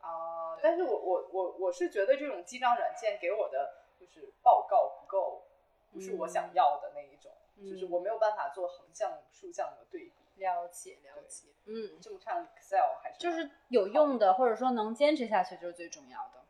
[0.00, 5.44] 啊、但是我我我我是觉得这种记账软件给我的就是报告不够，
[5.92, 10.12] 不是我想要的那一种，嗯就是我没有办法做横向、竖向的对比。
[10.36, 16.42] 了解了解，嗯，这么看 Excel 还是就是有用的，或者说能坚持下去就是最重要的。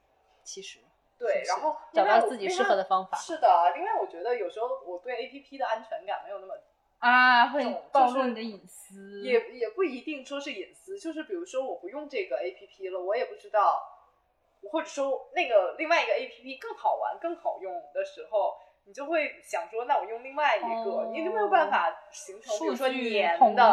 [0.43, 0.79] 其实
[1.25, 6.55] 对，然后找到自己适合的方法是的，另外我觉得有时候我对 A P P 的安全感没有那么，
[6.99, 13.83] 啊，会暴就是露你的隐私，也也不一定说是隐私，就是比如说我不用这个 A P P 了，我也不知道，
[14.71, 18.59] 或者说那个另外一个 A P P 更好玩、更好用的时候。
[18.87, 23.73] 你就会想说，那我用另外一个，哦你就没有办法形成，比如说年统的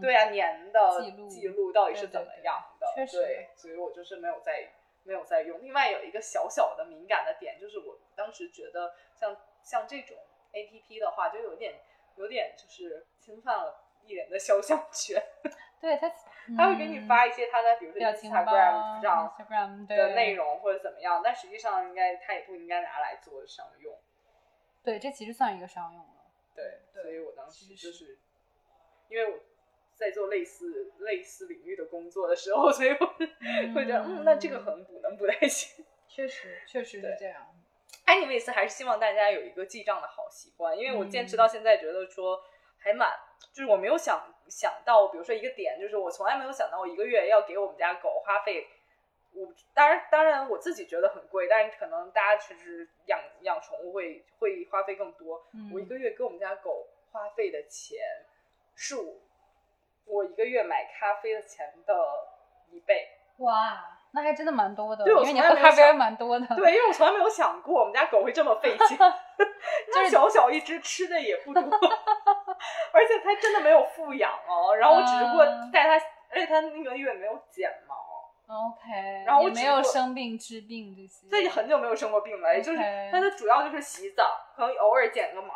[0.00, 2.86] 对啊，年的记录记录到底是怎么对样的？
[2.94, 4.70] 确实对，所以我就是没有在
[5.04, 5.62] 没有在用。
[5.62, 10.16] 另外有一个小小的敏感的点，就是我当时觉得像像这种
[10.52, 11.80] A P P 的话，就有点
[12.16, 15.22] 有点就是侵犯了艺人的肖像权。
[15.80, 16.08] 对他
[16.56, 23.94] 他会给你发一些他的比如说嗯表情包 Instagram 上的内容或者怎么样，但实际上应该他也不应该拿来做商用。
[24.82, 26.24] 对，这其实算一个商用了。
[26.54, 28.18] 对，所以我当时就是
[29.08, 29.38] 因为我
[29.94, 33.06] 在做类似类似领域的工作的时候， 所以我
[33.74, 35.84] 会觉得，嗯，那这个可能不能不太行。
[36.08, 37.46] 确实确实是对这样。
[38.06, 42.40] anyways，还是希望大家有一个记账的好习惯，因为我坚持到现在，觉得说
[42.78, 43.10] 还蛮，
[43.52, 48.68] 就是我没有想想到，比如说一个点，就是我从来没有想到我一个月要给我们家狗花费。
[49.32, 55.44] 我当然当然我自己觉得很贵，但是可能大家其实养养宠物会会花费更多。
[55.52, 57.98] 嗯我一个月给我们家狗花费的钱
[58.76, 59.20] 是我
[60.06, 61.94] 我一个月买咖啡的钱的
[62.70, 63.08] 一倍。
[63.38, 66.46] 哇，那还真的蛮多的，对我因为你从来没有喝咖啡还想蛮多的。
[66.54, 68.96] 对，因为我从来没有想过我们家狗会这么费劲，
[69.92, 71.62] 它小小一只，吃的也不多，
[72.92, 74.76] 而且它真的没有富养哦。
[74.76, 77.96] 然后我只不过嗯带它，而且它那个月没有剪毛
[78.46, 81.26] ，OK，然后我也没有只不过生病治病这些。
[81.28, 82.78] 这很久没有生过病了，也就是
[83.10, 84.24] 它的主要就是洗澡，
[84.54, 85.52] 可能偶尔剪个毛，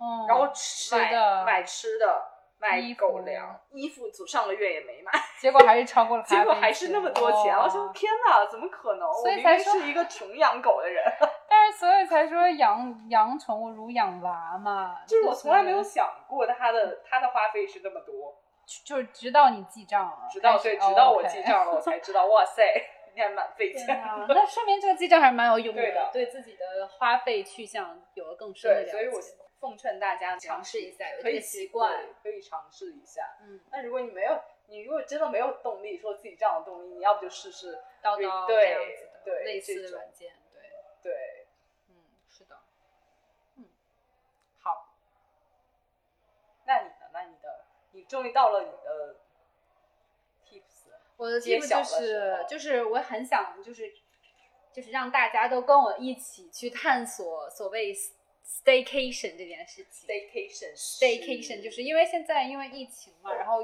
[0.00, 2.29] 嗯，然后吃买的买吃的，
[2.60, 7.56] 买狗粮，衣服组上个月也没买， 结果还是超过了结果还是那么多钱。
[7.56, 9.08] 哇我说天哪，怎么可能？
[9.08, 11.02] 我所以明才说明是一个穷养狗的人，
[11.48, 18.36] 但是所以才说养养宠物如养娃嘛，就是我从来没有想过他的他的花费是那么多，
[18.84, 22.62] 就是直到你记账了，直到对，直到我记账了，我才知道，哇塞，
[23.14, 24.02] 你还蛮费天钱。
[24.28, 28.90] 那说明这个记账还是蛮有用对的对自己的花费去向有了更深的了对，解。
[28.92, 29.20] 所以我
[29.60, 32.08] 奉劝大家尝试一下可以习惯。
[32.22, 33.36] 可以尝试一下。
[33.42, 40.62] 嗯，那如果你没有，你如果真的没有动力，说自己这样的动力，你要不就试试叨叨对这样子的对类似的软件，对，
[41.02, 41.46] 对。
[41.88, 41.94] 嗯，
[42.28, 42.58] 是的，
[43.56, 43.66] 嗯，
[44.62, 44.94] 好，
[46.64, 46.94] 那你的？
[47.12, 49.16] 那你的，你终于到了你的
[50.46, 53.92] tips，我的揭 tip 晓的时就是就是我很想就是
[54.72, 57.92] 就是让大家都跟我一起去探索所谓
[58.50, 60.08] staycation 这件事情。
[60.08, 63.58] staycation staycation 就是因为现在因为疫情嘛，然后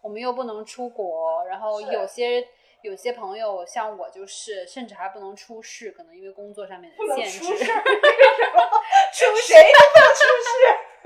[0.00, 2.48] 我们又不能出国，然后有些
[2.82, 7.38] 有些朋友像我就是，甚至还不能出市，可能因为工作上面的限制。
[7.38, 7.82] 出事儿，
[9.12, 10.50] 出谁都不能出事。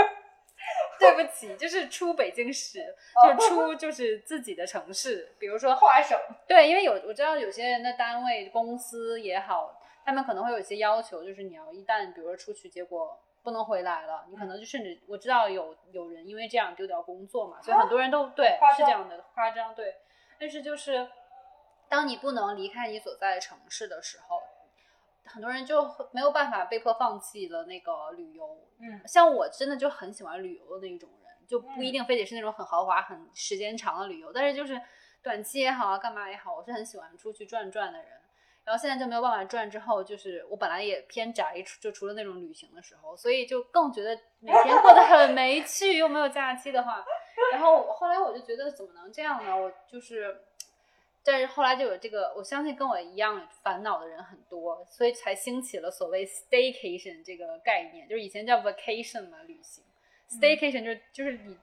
[0.96, 2.80] 对不起，就是出北京市，
[3.16, 19.94] 哦就是出就是自己的城市，比如说跨省，对，因为有我知道有些人的单位、公司也好，他们可能会有一些要求，就是你要一旦比如说出去，结果不能回来了，你可能就甚至我知道有有人因为这样丢掉工作嘛，所以很多人都对是这样的夸张对，
[20.40, 21.08] 但是就是
[21.88, 24.40] 当你不能离开你所在的城市的时候。
[25.26, 34.78] 很多人就没有办法被迫放弃了那个旅游，嗯，像我真的就很喜欢旅游的那种人，就不一嗯定非得是那种很豪华、很时间长的旅游，但是就是
[35.22, 38.08] 短期也好啊，干嘛也好，我是很喜欢出去转转的人。
[38.64, 47.04] 然后现在就没有办法转，之后就是我本来也偏宅，就除了那种旅行的时候，所以就更觉得每天过得很没趣，又没有假期的话，
[47.52, 49.56] 然后后来我就觉得怎么能这样呢？
[49.56, 50.42] 我就是。
[51.26, 59.82] 但是后来就有这个，我相信跟我一样烦恼的人很多，所以才兴起了所谓 staycation 这个概念，就是以前叫 vacation 嘛，旅行。
[60.28, 61.56] staycation 就是就是你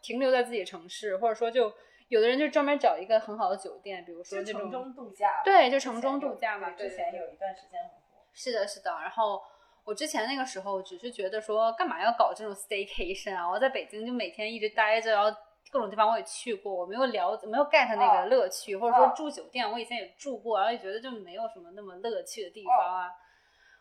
[0.00, 1.74] 停留在自己的城市，或者说就
[2.10, 6.70] 有的人就专门找一个很好的酒店，比如说那种中度假，对，就城中度假嘛。
[6.72, 8.24] 之前有一段时间很火。
[8.32, 8.90] 是的，是的。
[9.00, 9.40] 然后
[9.84, 13.48] 我之前那个时候只是觉得说，干嘛要搞这种 staycation 啊？
[13.48, 15.30] 我在北京就每天一直待着，然后
[15.70, 23.08] 各种地方我也去过，我没有了解，没有 get 那啊个乐趣，或者说啊住酒店，我以前也住过，然后也觉得就没有什么那么乐趣的地方啊。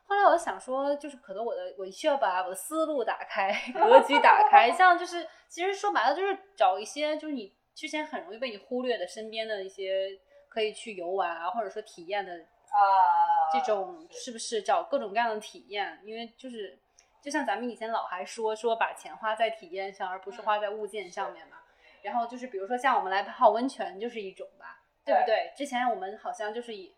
[0.06, 10.20] 后来我想说，就是可能我的我需要把我的思路打开， 格局打开，像就是其实说白了就是找一些就是你之前很容易被你忽略的身边的一些
[10.50, 12.78] 可以去游玩啊，或者说体验的啊，
[13.54, 15.98] 这种是不是找各种各样的体验？
[16.04, 16.78] 因为就是
[17.24, 21.56] 就像咱们以前老还说说把钱花在体验上，而不是花在物件上面嘛。
[22.02, 25.54] 然后就是比如说像我们来泡温泉就是一种吧，对不对？
[25.56, 26.94] 之前我们好像就是以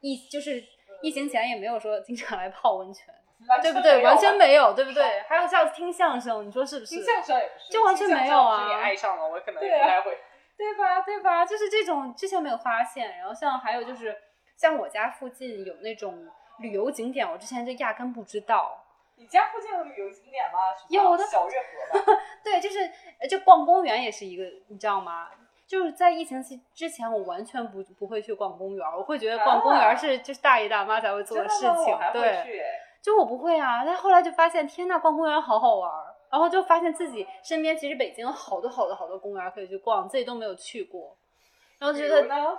[0.00, 0.64] 疫就是
[1.02, 3.14] 疫情前也没有说经常来泡温泉，
[3.62, 4.02] 对不对？
[4.02, 5.22] 完全没有，对不对？
[5.28, 6.96] 还有像听相声，你说是不是？
[6.96, 10.18] 听相声也不是，就完全没有啊爱上了，我可能也不太会。
[10.56, 11.00] 对吧？
[11.00, 11.44] 对吧？
[11.44, 14.16] 就是这种之前没有发现，然后像还有就是
[14.56, 16.28] 像我家附近有那种
[16.58, 18.78] 旅游景点，我之前就压根不知道。
[19.16, 20.58] 你家附近有旅游景点吗？
[20.88, 22.18] 有的小月河吧。
[22.44, 22.80] 对，就是
[23.20, 25.28] 呃就逛公园也是一个，你知道吗？
[25.66, 32.44] 就是在疫情期之前，我完全不不会去逛公园，我会觉得逛公园是就是大爷大妈才会做的事情对，
[33.02, 33.84] 就我不会啊。
[33.84, 41.16] 但后来就发现，天呐，逛公园好好玩儿，然后就发现自己身边其实北京有好多好多好多公园可以去逛，自己都没有去过，
[41.78, 42.58] 然后觉得呢？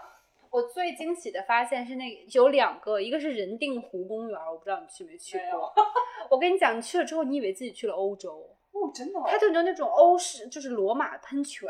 [0.51, 5.73] 我最惊喜的发现是那有两个，一个是人定湖公园，我不知道你去没去过。
[6.29, 8.47] 我跟你讲，你去了之后，你以为自己去了欧洲。
[8.71, 9.23] 哦，真的哦。
[9.27, 11.67] 它就有那种欧式，就是罗马喷泉，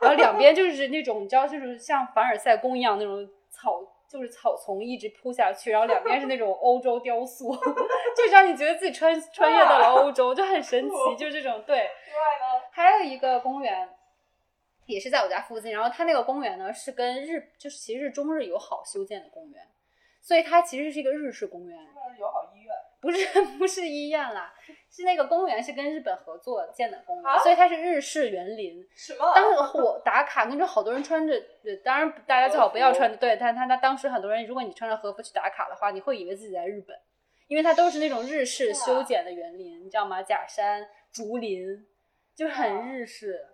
[0.00, 3.82] 然后两边就是那种你知道，就是像凡尔赛宫一样那种草，
[4.14, 7.52] 就是草丛一直铺下去，然后两边是那种欧洲雕塑，
[8.16, 11.76] 就让你觉得自己穿穿越到了欧洲，就很神奇，就是这种对。
[12.06, 12.64] 另外呢？
[12.70, 13.88] 还有一个公园，
[14.86, 19.66] 也是在我家附近，然后它那个公园呢是跟日，就是其实是中日友好修建的公园，
[20.22, 21.76] 所以它其实是一个日式公园。
[23.04, 24.54] 不是不是医院啦，
[24.90, 28.84] 是那个公园是跟日本合作建的公园，啊所以它是日式园林。
[28.94, 29.32] 什么？
[29.34, 36.98] 当时我打卡，跟着好多人穿着，呃当然大家最好不要穿着，对，但他他当时很多人，如果你穿着和服去打卡的话，你会以为自己在日本，
[37.46, 40.22] 因为它都是那种日式修剪的园林，你知道吗？
[40.22, 41.86] 假山、竹林，
[42.34, 43.46] 就很日式。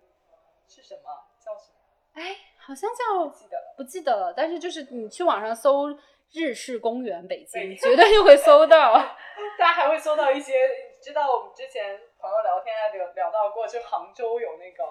[0.67, 1.01] 是什么？
[1.43, 1.75] 叫什么？
[2.13, 3.75] 哎，好像叫记得了。
[3.75, 5.89] 不记得了，但是就是你去网上搜
[6.33, 8.93] 日式公园北京，绝对就会搜到。
[9.57, 10.53] 大家还会搜到一些，
[11.01, 14.83] 知道我们之前朋友聊天还聊聊到过，就杭州有那个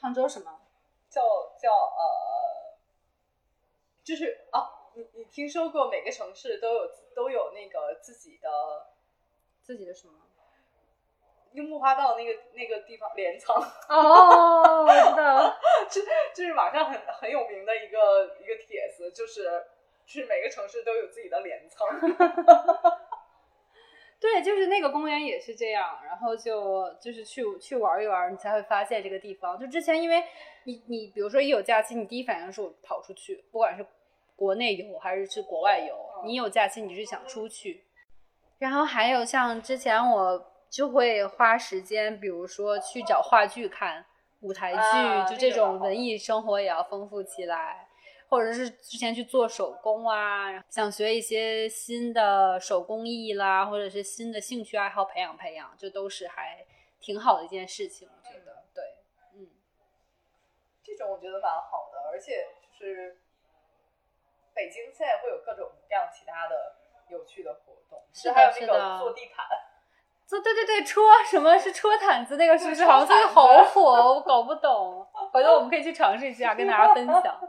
[0.00, 0.60] 杭州什么？
[1.10, 1.22] 叫
[1.58, 2.76] 叫呃，
[4.04, 8.48] 就是啊，你你听说过每个城市都有都有那个自己的
[9.62, 10.14] 自己的什么？
[11.52, 13.56] 樱木花道那个那个地方镰仓，
[13.88, 15.58] 哦，我知道。
[15.88, 16.02] 就
[16.34, 19.77] 就是网上很很有名的一个一个帖子，就是就
[20.08, 21.86] 是每个城市都有自己的镰仓。
[24.20, 29.56] 对，就是那个公园也是这样，然后就就是去去玩一玩，你才会发现这个地方。
[29.56, 30.24] 就之前因为
[30.64, 33.86] 你你比如说一有假期，你第一反应是我跑出去，不管是
[34.34, 35.94] 国内游还是去国外游，
[36.24, 37.84] 你有假期你是想出去。
[38.58, 44.04] 然后还有像之前我就会花时间，比如说去找话剧看
[44.40, 47.87] 舞台剧，就这种文艺生活也要丰富起来。
[48.28, 56.66] 或者是之前去做手工啊，想学一些新的手工艺啦，或者是新的兴趣爱好培养培养，这都是还
[57.00, 58.64] 挺好的一件事情，我觉得。
[58.74, 58.84] 对，
[59.34, 59.48] 嗯，
[60.82, 62.48] 这种我觉得蛮好的，而且
[62.78, 63.18] 就是
[64.54, 66.76] 北京现在会有各种各样其他的
[67.08, 69.46] 有趣的活动，是还有那个做地毯，
[70.26, 73.82] 做对对对戳什么是戳毯子那个是不是好像最近好火，
[74.14, 77.40] 我搞不懂，回头我们可以去尝试一下，跟大家分享。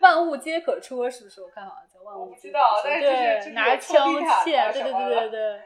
[0.00, 1.42] 万物皆可戳，是不是？
[1.42, 2.82] 我看好像叫万物皆可戳。
[2.82, 5.60] 对，拿枪械，对对对对对。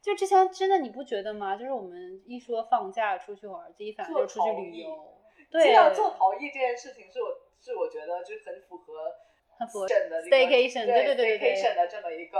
[0.00, 1.56] 就之前真的你不觉得吗？
[1.56, 5.14] 就是我们一说放假出去玩，第一反应就出去旅游。
[5.50, 7.28] 对，这样做陶艺这件事情是我
[7.60, 9.12] 是我觉得就是很符合
[9.58, 12.38] 很符合的 staycation，对对对对 staycation 的这么一个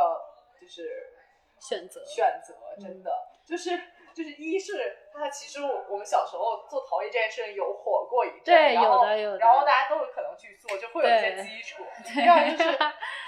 [0.60, 1.12] 就是
[1.58, 3.10] 选择选择，真的
[3.44, 3.78] 就是。
[4.14, 11.84] 就是一是它其实我我们小时候做陶艺这件事情有火过一阵，对，有的有的，然后大家都有可能去做，就会有一些基础。
[12.14, 12.78] 第二就是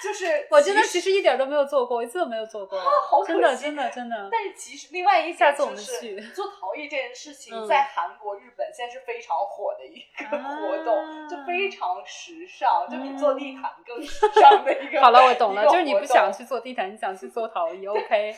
[0.03, 2.79] 就是 我真的其实一点都没有做过，一次都没有做过，
[3.27, 4.29] 真的真的真的。
[4.31, 15.01] 但是其实另外一下次我们去做陶艺这件事情，在韩国、日本现在是非常火的一个活动，就非常时尚，就比做地毯更时尚的一个。
[15.03, 18.35] 好了，我懂了，就是你不想去做地毯，你想去做陶艺，OK。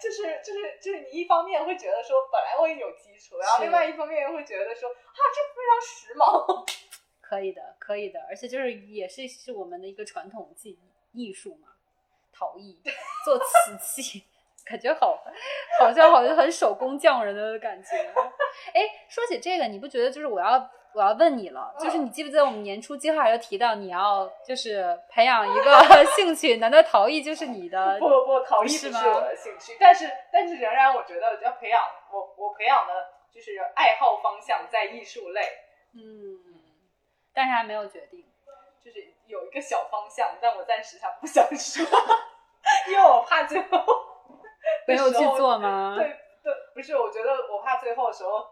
[0.00, 6.64] 就是就是就是你一方面会觉得说本来我也有基础，然后另外一方面又会觉得说啊这非常时髦，
[7.20, 10.78] 可以的可以的，而且就是也是是我们的一个传统技
[11.12, 11.68] 艺术嘛，
[12.32, 12.80] 陶艺
[13.24, 14.24] 做瓷器，
[14.66, 15.22] 感觉好
[15.78, 17.96] 好像好像很手工匠人的感觉。
[18.74, 20.70] 哎，说起这个，你不觉得就是我要？
[20.96, 26.56] 我要问你了，就是你记不记得我们年初计划有提到你要就是培养一个 兴趣？
[26.56, 27.98] 难道陶艺就是你的？
[27.98, 32.94] 不不，陶艺不是我的兴趣，但是但是仍然我觉得要培养我我培养的
[33.30, 35.42] 就是爱好方向在艺术类，
[35.94, 36.40] 嗯，
[37.34, 38.24] 但是还没有决定，
[38.82, 41.84] 就是有一个小方向，但我暂时还不想说，
[42.88, 43.78] 因为我怕最后
[44.86, 45.94] 没有去做吗？
[45.98, 48.46] 对对，不是，我觉得我怕最后的时候。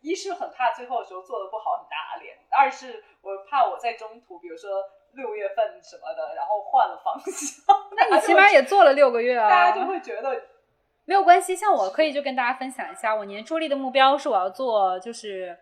[0.00, 4.70] 一是很怕最后的时候做的不好很打脸，二是我怕我在中途，比如说
[5.14, 7.76] 六月份什么的，然后换了方向。
[7.98, 10.40] 那你起码也做了六个月啊，大家就会觉得
[11.04, 11.56] 没有关系。
[11.56, 15.58] 像我可以就跟大家分享一下，我年初立的目标是我要做就是，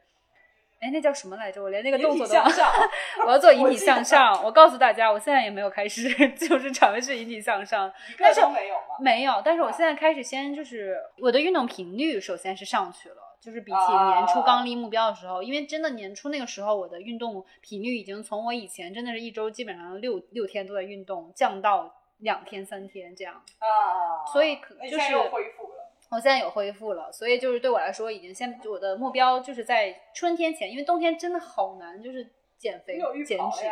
[0.87, 1.61] 哎，那叫什么来着？
[1.61, 2.34] 我连那个动作都
[3.26, 4.41] 我要做引体向上。
[4.45, 8.82] 我告诉大家，我现在也没有开始 就是尝试引体向上，但是没有吗？
[9.01, 13.16] 没有，但是我现在开始先就是我的运动频率首先是上去了。
[13.39, 24.26] 就是比起年初刚立目标的时候，因为真的年初那个时候，我的运动频率已经从我以前真的是一周基本上六六天都在运动，降到两天三天这样啊。
[24.32, 25.76] 所以可就是恢复了，
[26.11, 32.27] 我现在有恢复了，所以就是对我来说已经先我的目标就是在春天前，因为冬天真的好难，就是
[32.59, 33.65] 减肥减脂。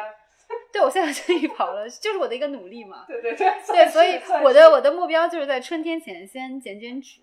[0.72, 3.04] 对，我现在就预跑了，就是我的一个努力嘛。
[3.06, 3.50] 对对对。
[3.66, 7.20] 对，所以我的我的目标就是在春天前先减减脂。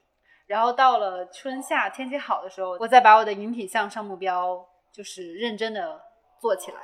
[0.47, 6.01] 然后到了春夏天气好的时候，我再把我的引体向上目标就是认真的
[6.41, 6.77] 做起来。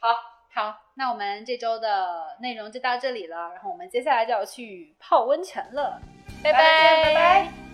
[0.00, 0.08] 好，
[0.52, 3.50] 好，那我们这周的内容就到这里了。
[3.50, 6.00] 然后我们接下来就要去泡温泉了，
[6.46, 7.65] 拜拜，拜拜。